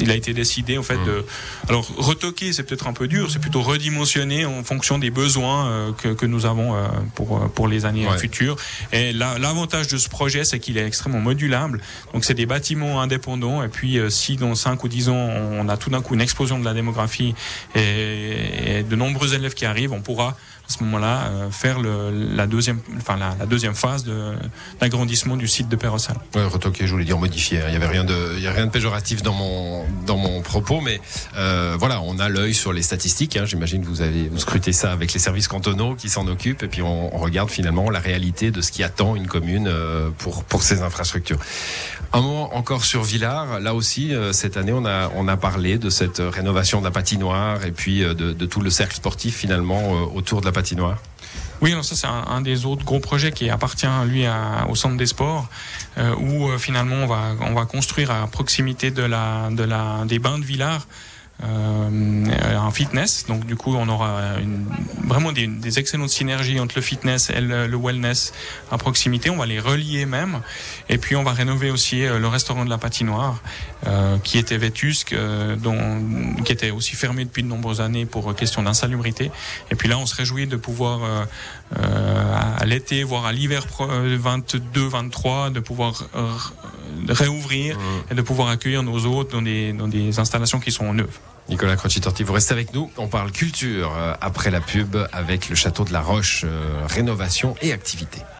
il 0.00 0.10
a 0.10 0.14
été 0.14 0.34
décidé 0.34 0.78
en 0.78 0.82
fait 0.82 0.98
de, 1.04 1.20
mmh. 1.20 1.68
alors 1.68 1.86
retoquer 1.96 2.52
c'est 2.52 2.62
peut-être 2.62 2.86
un 2.86 2.92
peu 2.92 3.08
dur, 3.08 3.30
c'est 3.30 3.38
plutôt 3.38 3.62
redimensionner 3.62 4.44
en 4.44 4.62
fonction 4.64 4.98
des 4.98 5.10
besoins 5.10 5.66
euh, 5.66 5.92
que, 5.92 6.08
que 6.08 6.26
nous 6.26 6.46
avons 6.46 6.74
euh, 6.74 6.86
pour 7.14 7.36
euh, 7.36 7.48
pour 7.48 7.68
les 7.68 7.84
années 7.84 8.06
futures. 8.18 8.56
Et 8.92 9.12
l'avantage 9.12 9.88
de 9.88 9.96
ce 9.96 10.08
projet, 10.08 10.44
c'est 10.44 10.58
qu'il 10.58 10.76
est 10.78 10.86
extrêmement 10.86 11.20
modulable. 11.20 11.80
Donc 12.12 12.24
c'est 12.24 12.34
des 12.34 12.46
bâtiments 12.46 13.00
indépendants. 13.00 13.62
Et 13.62 13.68
puis 13.68 13.98
si 14.08 14.36
dans 14.36 14.54
5 14.54 14.82
ou 14.84 14.88
10 14.88 15.08
ans 15.08 15.14
on 15.14 15.68
a 15.68 15.76
tout 15.76 15.90
d'un 15.90 16.02
coup 16.02 16.14
une 16.14 16.20
explosion 16.20 16.58
de 16.58 16.64
la 16.64 16.74
démographie 16.74 17.34
et, 17.74 18.78
et 18.78 18.82
de 18.82 18.96
nombreux 18.96 19.34
élèves 19.34 19.54
qui 19.54 19.64
arrivent, 19.64 19.92
on 19.92 20.00
pourra 20.00 20.36
à 20.68 20.72
ce 20.72 20.82
moment-là 20.84 21.24
euh, 21.24 21.50
faire 21.50 21.80
le, 21.80 22.10
la 22.10 22.46
deuxième, 22.46 22.80
enfin 22.96 23.16
la, 23.16 23.34
la 23.38 23.46
deuxième 23.46 23.74
phase 23.74 24.04
d'agrandissement 24.80 25.36
du 25.36 25.48
site 25.48 25.68
de 25.68 25.76
Perrossal. 25.76 26.16
Ouais, 26.34 26.44
retoqué, 26.44 26.86
je 26.86 26.92
voulais 26.92 27.04
dire 27.04 27.18
modifié. 27.18 27.60
Il 27.68 27.72
y 27.72 27.76
avait 27.76 27.86
rien 27.86 28.04
de, 28.04 28.34
il 28.36 28.42
y 28.42 28.46
a 28.46 28.52
rien 28.52 28.66
de 28.66 28.70
péjoratif 28.70 29.22
dans 29.22 29.34
mon 29.34 29.84
dans 30.06 30.16
mon 30.16 30.40
propos, 30.42 30.80
mais 30.80 31.00
euh, 31.36 31.76
voilà, 31.78 32.00
on 32.02 32.18
a 32.18 32.28
l'œil 32.28 32.54
sur 32.54 32.72
les 32.72 32.82
statistiques. 32.82 33.36
Hein. 33.36 33.44
J'imagine 33.44 33.82
que 33.82 33.88
vous 33.88 34.02
avez 34.02 34.28
vous 34.28 34.38
scrutez 34.38 34.72
ça 34.72 34.92
avec 34.92 35.12
les 35.12 35.18
services 35.18 35.48
cantonaux 35.48 35.94
qui 35.94 36.08
s'en 36.08 36.26
occupent, 36.26 36.62
et 36.62 36.68
puis 36.68 36.82
on, 36.82 37.14
on, 37.14 37.18
regarde 37.18 37.50
finalement 37.50 37.90
la 37.90 38.00
réalité 38.00 38.50
de 38.50 38.60
ce 38.60 38.72
qui 38.72 38.82
attend 38.82 39.16
une 39.16 39.26
commune 39.26 39.68
euh, 39.68 40.10
pour 40.18 40.44
pour 40.44 40.62
ses 40.62 40.82
infrastructures. 40.82 41.38
Un 42.14 42.20
mot 42.20 42.48
encore 42.52 42.84
sur 42.84 43.02
Villars. 43.02 43.60
Là 43.60 43.74
aussi, 43.74 44.14
euh, 44.14 44.32
cette 44.32 44.56
année, 44.56 44.72
on 44.72 44.84
a 44.84 45.10
on 45.14 45.28
a 45.28 45.36
parlé 45.36 45.78
de 45.78 45.90
cette 45.90 46.18
rénovation 46.20 46.80
de 46.80 46.84
la 46.84 46.90
patinoire 46.90 47.64
et 47.64 47.72
puis 47.72 48.00
de, 48.00 48.12
de 48.12 48.46
tout 48.46 48.60
le 48.60 48.70
cercle 48.70 48.96
sportif 48.96 49.36
finalement 49.36 49.92
autour 50.14 50.40
de 50.40 50.46
la 50.46 50.52
patinoire 50.52 50.98
oui, 51.62 51.70
alors 51.70 51.84
ça 51.84 51.94
c'est 51.94 52.08
un, 52.08 52.40
des 52.40 52.66
autres 52.66 52.84
gros 52.84 52.98
projets 52.98 53.30
qui 53.30 53.48
appartient 53.48 53.86
lui 54.06 54.26
à, 54.26 54.66
au 54.68 54.74
centre 54.74 54.96
des 54.96 55.06
sports, 55.06 55.48
euh, 55.96 56.12
où 56.16 56.48
euh, 56.48 56.58
finalement 56.58 56.96
on 56.96 57.06
va 57.06 57.36
on 57.40 57.54
va 57.54 57.66
construire 57.66 58.10
à 58.10 58.26
proximité 58.26 58.90
de 58.90 59.04
la 59.04 59.48
de 59.48 59.62
la 59.62 60.04
des 60.04 60.18
bains 60.18 60.40
de 60.40 60.44
Villars 60.44 60.80
euh, 60.80 61.11
un 61.42 62.70
fitness. 62.70 63.26
Donc 63.26 63.46
du 63.46 63.56
coup, 63.56 63.74
on 63.74 63.88
aura 63.88 64.38
une, 64.40 64.66
vraiment 65.06 65.32
des, 65.32 65.46
des, 65.46 65.78
excellentes 65.78 66.10
synergies 66.10 66.60
entre 66.60 66.74
le 66.76 66.82
fitness 66.82 67.30
et 67.30 67.40
le, 67.40 67.76
wellness 67.76 68.32
à 68.70 68.78
proximité. 68.78 69.30
On 69.30 69.36
va 69.36 69.46
les 69.46 69.60
relier 69.60 70.06
même. 70.06 70.40
Et 70.88 70.98
puis 70.98 71.16
on 71.16 71.22
va 71.22 71.32
rénover 71.32 71.70
aussi 71.70 72.04
euh, 72.04 72.18
le 72.18 72.28
restaurant 72.28 72.64
de 72.64 72.70
la 72.70 72.78
patinoire, 72.78 73.40
euh, 73.86 74.18
qui 74.18 74.38
était 74.38 74.58
vétusque, 74.58 75.12
euh, 75.12 75.56
dont, 75.56 75.76
qui 76.44 76.52
était 76.52 76.70
aussi 76.70 76.94
fermé 76.94 77.24
depuis 77.24 77.42
de 77.42 77.48
nombreuses 77.48 77.80
années 77.80 78.06
pour 78.06 78.32
question 78.36 78.62
d'insalubrité. 78.62 79.32
Et 79.70 79.74
puis 79.74 79.88
là, 79.88 79.98
on 79.98 80.06
se 80.06 80.14
réjouit 80.14 80.46
de 80.46 80.56
pouvoir 80.56 81.02
euh, 81.02 81.24
euh 81.78 82.36
à 82.58 82.64
l'été, 82.64 83.02
voire 83.02 83.26
à 83.26 83.32
l'hiver 83.32 83.66
22-23, 83.66 85.50
de 85.50 85.58
pouvoir 85.58 86.04
réouvrir 87.08 87.76
et 88.10 88.14
de 88.14 88.22
pouvoir 88.22 88.48
accueillir 88.48 88.82
nos 88.82 89.04
hôtes 89.06 89.32
dans 89.32 89.42
des, 89.42 89.72
dans 89.72 89.88
des 89.88 90.20
installations 90.20 90.60
qui 90.60 90.70
sont 90.70 90.92
neuves. 90.94 91.18
Nicolas 91.48 91.76
Croci-Torti, 91.76 92.22
vous 92.22 92.32
restez 92.32 92.52
avec 92.52 92.72
nous. 92.72 92.90
On 92.96 93.08
parle 93.08 93.30
culture 93.32 93.92
euh, 93.96 94.14
après 94.20 94.50
la 94.50 94.60
pub 94.60 94.96
avec 95.12 95.48
le 95.48 95.54
château 95.54 95.84
de 95.84 95.92
la 95.92 96.00
Roche, 96.00 96.44
euh, 96.44 96.86
rénovation 96.86 97.54
et 97.62 97.72
activité. 97.72 98.22